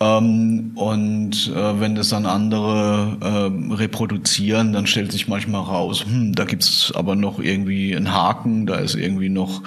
Ähm, 0.00 0.72
und 0.74 1.52
äh, 1.54 1.80
wenn 1.80 1.94
das 1.94 2.08
dann 2.08 2.26
andere 2.26 3.16
äh, 3.20 3.74
reproduzieren, 3.74 4.72
dann 4.72 4.88
stellt 4.88 5.12
sich 5.12 5.28
manchmal 5.28 5.62
raus, 5.62 6.04
hm, 6.04 6.34
da 6.34 6.44
gibt's 6.44 6.92
aber 6.94 7.14
noch 7.14 7.38
irgendwie 7.38 7.94
einen 7.94 8.12
Haken, 8.12 8.66
da 8.66 8.76
ist 8.76 8.96
irgendwie 8.96 9.28
noch, 9.28 9.62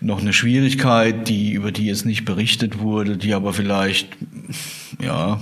noch 0.00 0.20
eine 0.20 0.32
Schwierigkeit, 0.32 1.28
die, 1.28 1.52
über 1.52 1.70
die 1.70 1.86
jetzt 1.86 2.06
nicht 2.06 2.24
berichtet 2.24 2.80
wurde, 2.80 3.16
die 3.16 3.34
aber 3.34 3.52
vielleicht 3.52 4.08
ja, 5.00 5.40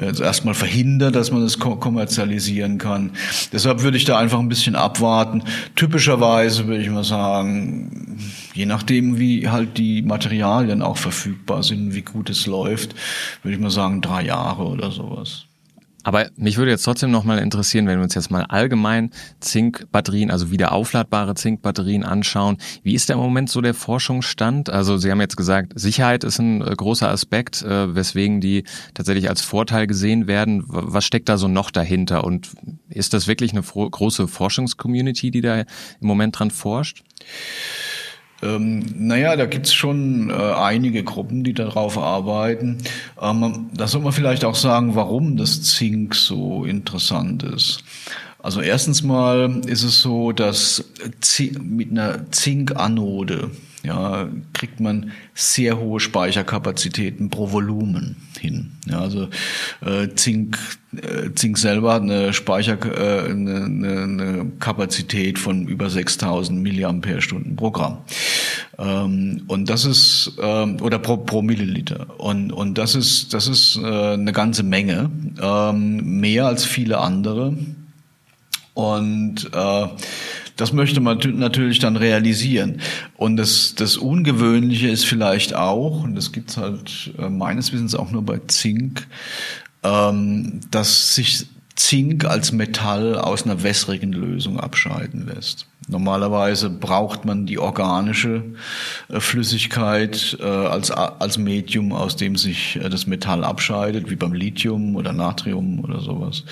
jetzt 0.00 0.20
erstmal 0.20 0.54
verhindert, 0.54 1.14
dass 1.14 1.30
man 1.30 1.42
das 1.42 1.58
kommerzialisieren 1.58 2.78
kann. 2.78 3.12
Deshalb 3.52 3.82
würde 3.82 3.96
ich 3.96 4.04
da 4.04 4.18
einfach 4.18 4.38
ein 4.38 4.48
bisschen 4.48 4.76
abwarten. 4.76 5.42
Typischerweise 5.74 6.66
würde 6.66 6.82
ich 6.82 6.90
mal 6.90 7.04
sagen, 7.04 8.18
je 8.54 8.66
nachdem, 8.66 9.18
wie 9.18 9.48
halt 9.48 9.78
die 9.78 10.02
Materialien 10.02 10.82
auch 10.82 10.96
verfügbar 10.96 11.62
sind, 11.62 11.94
wie 11.94 12.02
gut 12.02 12.30
es 12.30 12.46
läuft, 12.46 12.94
würde 13.42 13.56
ich 13.56 13.60
mal 13.60 13.70
sagen, 13.70 14.00
drei 14.00 14.24
Jahre 14.24 14.64
oder 14.64 14.90
sowas. 14.90 15.47
Aber 16.08 16.30
mich 16.36 16.56
würde 16.56 16.70
jetzt 16.70 16.84
trotzdem 16.84 17.10
nochmal 17.10 17.38
interessieren, 17.38 17.86
wenn 17.86 17.98
wir 17.98 18.04
uns 18.04 18.14
jetzt 18.14 18.30
mal 18.30 18.46
allgemein 18.46 19.10
Zinkbatterien, 19.40 20.30
also 20.30 20.50
wieder 20.50 20.72
aufladbare 20.72 21.34
Zinkbatterien 21.34 22.02
anschauen. 22.02 22.56
Wie 22.82 22.94
ist 22.94 23.10
der 23.10 23.16
im 23.16 23.20
Moment 23.20 23.50
so 23.50 23.60
der 23.60 23.74
Forschungsstand? 23.74 24.70
Also 24.70 24.96
Sie 24.96 25.10
haben 25.10 25.20
jetzt 25.20 25.36
gesagt, 25.36 25.78
Sicherheit 25.78 26.24
ist 26.24 26.38
ein 26.38 26.62
äh, 26.62 26.74
großer 26.74 27.10
Aspekt, 27.10 27.60
äh, 27.60 27.94
weswegen 27.94 28.40
die 28.40 28.64
tatsächlich 28.94 29.28
als 29.28 29.42
Vorteil 29.42 29.86
gesehen 29.86 30.26
werden. 30.26 30.64
Was 30.66 31.04
steckt 31.04 31.28
da 31.28 31.36
so 31.36 31.46
noch 31.46 31.70
dahinter? 31.70 32.24
Und 32.24 32.52
ist 32.88 33.12
das 33.12 33.26
wirklich 33.26 33.52
eine 33.52 33.60
große 33.60 34.28
Forschungscommunity, 34.28 35.30
die 35.30 35.42
da 35.42 35.58
im 35.60 35.66
Moment 36.00 36.38
dran 36.38 36.50
forscht? 36.50 37.04
Ähm, 38.42 38.84
naja, 38.96 39.34
da 39.36 39.46
gibt's 39.46 39.74
schon 39.74 40.30
äh, 40.30 40.34
einige 40.34 41.02
Gruppen, 41.02 41.42
die 41.42 41.54
darauf 41.54 41.98
arbeiten. 41.98 42.78
Ähm, 43.20 43.70
da 43.74 43.88
soll 43.88 44.02
man 44.02 44.12
vielleicht 44.12 44.44
auch 44.44 44.54
sagen, 44.54 44.94
warum 44.94 45.36
das 45.36 45.62
Zink 45.62 46.14
so 46.14 46.64
interessant 46.64 47.42
ist. 47.42 47.82
Also 48.40 48.60
erstens 48.60 49.02
mal 49.02 49.60
ist 49.66 49.82
es 49.82 50.00
so, 50.00 50.30
dass 50.30 50.84
mit 51.60 51.90
einer 51.90 52.30
Zinkanode 52.30 53.50
ja, 53.84 54.28
kriegt 54.54 54.80
man 54.80 55.12
sehr 55.34 55.78
hohe 55.78 56.00
Speicherkapazitäten 56.00 57.30
pro 57.30 57.52
Volumen 57.52 58.16
hin. 58.40 58.72
Ja, 58.86 59.00
also 59.00 59.28
äh, 59.84 60.08
Zink, 60.14 60.58
äh, 60.96 61.30
Zink 61.34 61.58
selber 61.58 61.94
hat 61.94 62.02
eine 62.02 62.32
Speicher 62.32 62.76
äh, 62.84 63.30
eine, 63.30 63.64
eine, 63.64 64.02
eine 64.02 64.52
Kapazität 64.58 65.38
von 65.38 65.68
über 65.68 65.90
6000 65.90 66.60
Milliampere-Stunden 66.60 67.54
pro 67.54 67.70
Gramm. 67.70 67.98
Ähm, 68.78 69.44
und 69.46 69.70
das 69.70 69.84
ist 69.84 70.32
ähm, 70.42 70.80
oder 70.80 70.98
pro, 70.98 71.18
pro 71.18 71.42
Milliliter. 71.42 72.18
Und 72.18 72.52
und 72.52 72.78
das 72.78 72.96
ist 72.96 73.32
das 73.32 73.46
ist 73.46 73.76
äh, 73.76 74.14
eine 74.14 74.32
ganze 74.32 74.64
Menge, 74.64 75.10
ähm, 75.40 76.20
mehr 76.20 76.46
als 76.46 76.64
viele 76.64 76.98
andere. 76.98 77.56
Und 78.74 79.50
äh, 79.52 79.86
das 80.58 80.72
möchte 80.72 81.00
man 81.00 81.18
natürlich 81.36 81.78
dann 81.78 81.96
realisieren. 81.96 82.80
Und 83.16 83.36
das, 83.36 83.74
das 83.76 83.96
Ungewöhnliche 83.96 84.88
ist 84.88 85.06
vielleicht 85.06 85.54
auch, 85.54 86.02
und 86.02 86.16
das 86.16 86.32
gibt's 86.32 86.56
halt 86.56 87.12
äh, 87.16 87.28
meines 87.30 87.72
Wissens 87.72 87.94
auch 87.94 88.10
nur 88.10 88.22
bei 88.22 88.40
Zink, 88.48 89.06
ähm, 89.84 90.60
dass 90.72 91.14
sich 91.14 91.46
Zink 91.76 92.24
als 92.24 92.50
Metall 92.50 93.14
aus 93.14 93.44
einer 93.44 93.62
wässrigen 93.62 94.12
Lösung 94.12 94.58
abscheiden 94.58 95.28
lässt. 95.32 95.68
Normalerweise 95.86 96.70
braucht 96.70 97.24
man 97.24 97.46
die 97.46 97.60
organische 97.60 98.42
äh, 99.08 99.20
Flüssigkeit 99.20 100.36
äh, 100.40 100.44
als, 100.44 100.90
als 100.90 101.38
Medium, 101.38 101.92
aus 101.92 102.16
dem 102.16 102.34
sich 102.34 102.80
das 102.82 103.06
Metall 103.06 103.44
abscheidet, 103.44 104.10
wie 104.10 104.16
beim 104.16 104.32
Lithium 104.32 104.96
oder 104.96 105.12
Natrium 105.12 105.78
oder 105.84 106.00
sowas. 106.00 106.42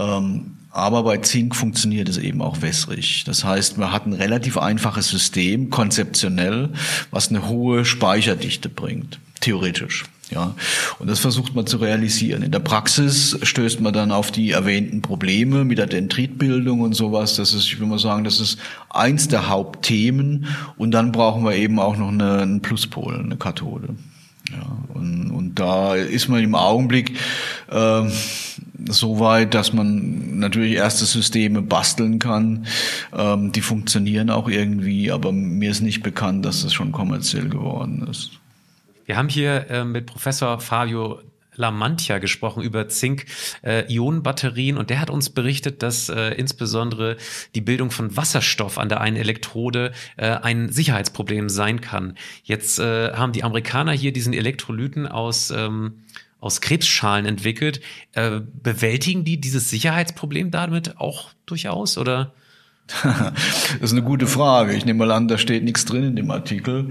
Ähm, 0.00 0.56
aber 0.70 1.02
bei 1.02 1.18
Zink 1.18 1.56
funktioniert 1.56 2.08
es 2.08 2.18
eben 2.18 2.42
auch 2.42 2.62
wässrig. 2.62 3.24
Das 3.26 3.44
heißt, 3.44 3.78
man 3.78 3.92
hat 3.92 4.06
ein 4.06 4.12
relativ 4.12 4.56
einfaches 4.56 5.08
System, 5.08 5.70
konzeptionell, 5.70 6.70
was 7.10 7.30
eine 7.30 7.48
hohe 7.48 7.84
Speicherdichte 7.84 8.68
bringt, 8.68 9.18
theoretisch. 9.40 10.04
Ja, 10.30 10.54
und 11.00 11.10
das 11.10 11.18
versucht 11.18 11.56
man 11.56 11.66
zu 11.66 11.78
realisieren. 11.78 12.44
In 12.44 12.52
der 12.52 12.60
Praxis 12.60 13.36
stößt 13.42 13.80
man 13.80 13.92
dann 13.92 14.12
auf 14.12 14.30
die 14.30 14.52
erwähnten 14.52 15.02
Probleme 15.02 15.64
mit 15.64 15.78
der 15.78 15.88
Dendritbildung 15.88 16.82
und 16.82 16.94
sowas. 16.94 17.34
Das 17.34 17.52
ist, 17.52 17.64
ich 17.64 17.80
will 17.80 17.88
mal 17.88 17.98
sagen, 17.98 18.22
das 18.22 18.38
ist 18.38 18.56
eins 18.90 19.26
der 19.26 19.48
Hauptthemen. 19.48 20.46
Und 20.76 20.92
dann 20.92 21.10
brauchen 21.10 21.42
wir 21.44 21.56
eben 21.56 21.80
auch 21.80 21.96
noch 21.96 22.10
eine, 22.10 22.38
einen 22.38 22.62
Pluspol, 22.62 23.18
eine 23.18 23.36
Kathode. 23.36 23.96
Ja, 24.52 24.78
und, 24.94 25.30
und 25.30 25.54
da 25.58 25.94
ist 25.94 26.28
man 26.28 26.42
im 26.42 26.54
Augenblick 26.54 27.18
äh, 27.70 28.08
so 28.88 29.20
weit, 29.20 29.54
dass 29.54 29.72
man 29.72 30.38
natürlich 30.38 30.74
erste 30.74 31.04
Systeme 31.04 31.62
basteln 31.62 32.18
kann. 32.18 32.66
Ähm, 33.16 33.52
die 33.52 33.60
funktionieren 33.60 34.30
auch 34.30 34.48
irgendwie, 34.48 35.10
aber 35.10 35.32
mir 35.32 35.70
ist 35.70 35.80
nicht 35.80 36.02
bekannt, 36.02 36.44
dass 36.44 36.62
das 36.62 36.72
schon 36.72 36.92
kommerziell 36.92 37.48
geworden 37.48 38.06
ist. 38.10 38.32
Wir 39.06 39.16
haben 39.16 39.28
hier 39.28 39.68
äh, 39.70 39.84
mit 39.84 40.06
Professor 40.06 40.60
Fabio 40.60 41.20
Lamantia 41.60 42.18
gesprochen 42.18 42.62
über 42.62 42.88
Zink-Ionenbatterien 42.88 44.76
und 44.76 44.90
der 44.90 45.00
hat 45.00 45.10
uns 45.10 45.30
berichtet, 45.30 45.82
dass 45.82 46.08
äh, 46.08 46.30
insbesondere 46.34 47.16
die 47.54 47.60
Bildung 47.60 47.90
von 47.90 48.16
Wasserstoff 48.16 48.78
an 48.78 48.88
der 48.88 49.00
einen 49.00 49.16
Elektrode 49.16 49.92
äh, 50.16 50.30
ein 50.30 50.72
Sicherheitsproblem 50.72 51.48
sein 51.48 51.80
kann. 51.80 52.16
Jetzt 52.42 52.78
äh, 52.78 53.12
haben 53.12 53.32
die 53.32 53.44
Amerikaner 53.44 53.92
hier 53.92 54.12
diesen 54.12 54.32
Elektrolyten 54.32 55.06
aus 55.06 55.50
ähm, 55.50 56.02
aus 56.40 56.62
Krebsschalen 56.62 57.26
entwickelt. 57.26 57.80
Äh, 58.12 58.40
bewältigen 58.62 59.24
die 59.24 59.40
dieses 59.40 59.70
Sicherheitsproblem 59.70 60.50
damit 60.50 60.98
auch 60.98 61.30
durchaus 61.46 61.98
oder? 61.98 62.32
das 63.02 63.78
ist 63.80 63.92
eine 63.92 64.02
gute 64.02 64.26
Frage. 64.26 64.74
Ich 64.74 64.84
nehme 64.84 65.06
mal 65.06 65.12
an, 65.12 65.28
da 65.28 65.38
steht 65.38 65.62
nichts 65.62 65.84
drin 65.84 66.02
in 66.02 66.16
dem 66.16 66.30
Artikel. 66.30 66.90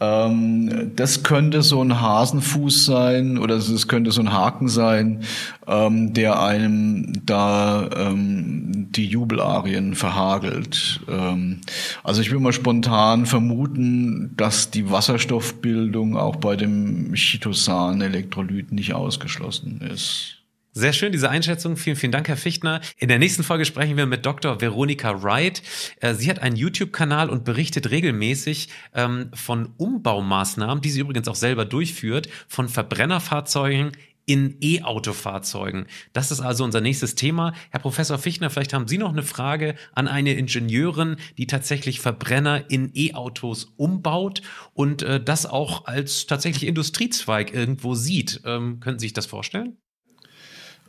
Ähm, 0.00 0.92
das 0.94 1.22
könnte 1.22 1.62
so 1.62 1.82
ein 1.82 2.00
Hasenfuß 2.00 2.84
sein 2.84 3.38
oder 3.38 3.56
es 3.56 3.88
könnte 3.88 4.12
so 4.12 4.20
ein 4.20 4.32
Haken 4.32 4.68
sein, 4.68 5.24
ähm, 5.66 6.14
der 6.14 6.40
einem 6.40 7.24
da 7.26 7.88
ähm, 7.96 8.88
die 8.92 9.06
Jubelarien 9.06 9.94
verhagelt. 9.94 11.00
Ähm, 11.08 11.60
also 12.04 12.20
ich 12.20 12.30
will 12.30 12.38
mal 12.38 12.52
spontan 12.52 13.26
vermuten, 13.26 14.34
dass 14.36 14.70
die 14.70 14.90
Wasserstoffbildung 14.90 16.16
auch 16.16 16.36
bei 16.36 16.56
dem 16.56 17.12
Chitosan-Elektrolyt 17.14 18.72
nicht 18.72 18.94
ausgeschlossen 18.94 19.80
ist. 19.80 20.37
Sehr 20.72 20.92
schön, 20.92 21.12
diese 21.12 21.30
Einschätzung. 21.30 21.76
Vielen, 21.76 21.96
vielen 21.96 22.12
Dank, 22.12 22.28
Herr 22.28 22.36
Fichtner. 22.36 22.80
In 22.98 23.08
der 23.08 23.18
nächsten 23.18 23.42
Folge 23.42 23.64
sprechen 23.64 23.96
wir 23.96 24.06
mit 24.06 24.24
Dr. 24.26 24.60
Veronika 24.60 25.22
Wright. 25.22 25.62
Äh, 26.00 26.14
sie 26.14 26.30
hat 26.30 26.40
einen 26.40 26.56
YouTube-Kanal 26.56 27.30
und 27.30 27.44
berichtet 27.44 27.90
regelmäßig 27.90 28.68
ähm, 28.94 29.30
von 29.34 29.72
Umbaumaßnahmen, 29.76 30.82
die 30.82 30.90
sie 30.90 31.00
übrigens 31.00 31.26
auch 31.26 31.34
selber 31.34 31.64
durchführt, 31.64 32.28
von 32.46 32.68
Verbrennerfahrzeugen 32.68 33.92
in 34.28 34.58
E-Autofahrzeugen. 34.60 35.86
Das 36.12 36.30
ist 36.30 36.40
also 36.40 36.62
unser 36.62 36.82
nächstes 36.82 37.14
Thema. 37.14 37.54
Herr 37.70 37.80
Professor 37.80 38.18
Fichtner, 38.18 38.50
vielleicht 38.50 38.74
haben 38.74 38.86
Sie 38.86 38.98
noch 38.98 39.10
eine 39.10 39.22
Frage 39.22 39.74
an 39.94 40.06
eine 40.06 40.34
Ingenieurin, 40.34 41.16
die 41.38 41.46
tatsächlich 41.46 42.00
Verbrenner 42.00 42.70
in 42.70 42.90
E-Autos 42.94 43.72
umbaut 43.78 44.42
und 44.74 45.02
äh, 45.02 45.18
das 45.18 45.46
auch 45.46 45.86
als 45.86 46.26
tatsächlich 46.26 46.68
Industriezweig 46.68 47.54
irgendwo 47.54 47.94
sieht. 47.94 48.42
Ähm, 48.44 48.80
können 48.80 48.98
Sie 48.98 49.06
sich 49.06 49.14
das 49.14 49.24
vorstellen? 49.24 49.78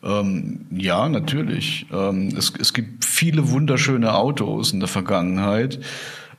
Ähm, 0.03 0.65
ja, 0.71 1.09
natürlich. 1.09 1.85
Ähm, 1.91 2.29
es, 2.38 2.53
es 2.59 2.73
gibt 2.73 3.05
viele 3.05 3.49
wunderschöne 3.49 4.15
Autos 4.15 4.71
in 4.71 4.79
der 4.79 4.89
Vergangenheit, 4.89 5.79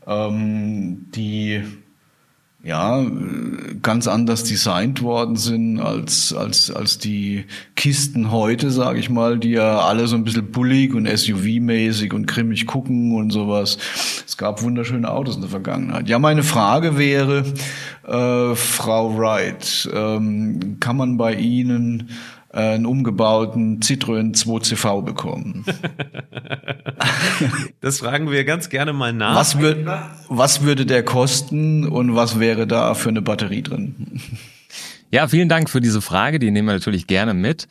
ähm, 0.06 1.06
die 1.14 1.62
ja 2.62 3.02
ganz 3.80 4.06
anders 4.06 4.44
designt 4.44 5.00
worden 5.00 5.36
sind 5.36 5.80
als 5.80 6.34
als 6.34 6.70
als 6.70 6.98
die 6.98 7.46
Kisten 7.74 8.30
heute, 8.30 8.70
sage 8.70 8.98
ich 8.98 9.08
mal, 9.08 9.38
die 9.38 9.52
ja 9.52 9.80
alle 9.80 10.06
so 10.06 10.16
ein 10.16 10.24
bisschen 10.24 10.52
bullig 10.52 10.92
und 10.92 11.08
SUV-mäßig 11.08 12.12
und 12.12 12.26
grimmig 12.26 12.66
gucken 12.66 13.14
und 13.14 13.30
sowas. 13.30 13.78
Es 14.26 14.36
gab 14.36 14.62
wunderschöne 14.62 15.10
Autos 15.10 15.36
in 15.36 15.40
der 15.40 15.50
Vergangenheit. 15.50 16.08
Ja, 16.08 16.18
meine 16.18 16.42
Frage 16.42 16.98
wäre, 16.98 17.44
äh, 18.06 18.54
Frau 18.54 19.16
Wright, 19.18 19.88
ähm, 19.94 20.76
kann 20.80 20.98
man 20.98 21.16
bei 21.16 21.34
Ihnen 21.34 22.10
einen 22.52 22.86
umgebauten 22.86 23.80
Citroën 23.80 24.34
2CV 24.34 25.02
bekommen? 25.02 25.64
das 27.80 28.00
fragen 28.00 28.30
wir 28.30 28.44
ganz 28.44 28.68
gerne 28.68 28.92
mal 28.92 29.12
nach. 29.12 29.36
Was, 29.36 29.58
würd, 29.58 29.86
was 30.28 30.62
würde 30.62 30.86
der 30.86 31.04
kosten 31.04 31.86
und 31.86 32.14
was 32.14 32.40
wäre 32.40 32.66
da 32.66 32.94
für 32.94 33.08
eine 33.08 33.22
Batterie 33.22 33.62
drin? 33.62 34.20
Ja, 35.12 35.26
vielen 35.26 35.48
Dank 35.48 35.70
für 35.70 35.80
diese 35.80 36.00
Frage. 36.00 36.38
Die 36.38 36.50
nehmen 36.50 36.68
wir 36.68 36.74
natürlich 36.74 37.06
gerne 37.06 37.34
mit. 37.34 37.66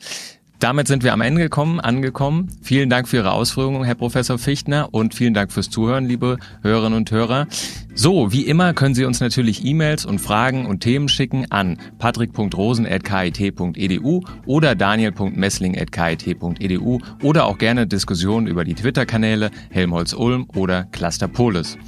Damit 0.60 0.86
sind 0.88 1.02
wir 1.02 1.14
am 1.14 1.22
Ende 1.22 1.40
gekommen, 1.40 1.80
angekommen. 1.80 2.48
Vielen 2.60 2.90
Dank 2.90 3.08
für 3.08 3.16
Ihre 3.16 3.32
Ausführungen, 3.32 3.82
Herr 3.82 3.94
Professor 3.94 4.36
Fichtner, 4.38 4.90
und 4.92 5.14
vielen 5.14 5.32
Dank 5.32 5.52
fürs 5.52 5.70
Zuhören, 5.70 6.04
liebe 6.04 6.36
Hörerinnen 6.62 6.98
und 6.98 7.10
Hörer. 7.10 7.46
So, 7.94 8.30
wie 8.30 8.42
immer 8.42 8.74
können 8.74 8.94
Sie 8.94 9.06
uns 9.06 9.20
natürlich 9.20 9.64
E-Mails 9.64 10.04
und 10.04 10.20
Fragen 10.20 10.66
und 10.66 10.80
Themen 10.80 11.08
schicken 11.08 11.50
an 11.50 11.78
patrick.rosen.kit.edu 11.98 14.20
oder 14.44 14.74
daniel.messling.kit.edu 14.74 17.00
oder 17.22 17.46
auch 17.46 17.56
gerne 17.56 17.86
Diskussionen 17.86 18.46
über 18.46 18.64
die 18.64 18.74
Twitter-Kanäle 18.74 19.50
Helmholtz 19.70 20.12
Ulm 20.12 20.46
oder 20.54 20.84
Cluster 20.84 21.28
Polis. 21.28 21.78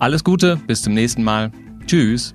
Alles 0.00 0.24
Gute, 0.24 0.56
bis 0.66 0.82
zum 0.82 0.94
nächsten 0.94 1.22
Mal. 1.22 1.52
Tschüss. 1.86 2.34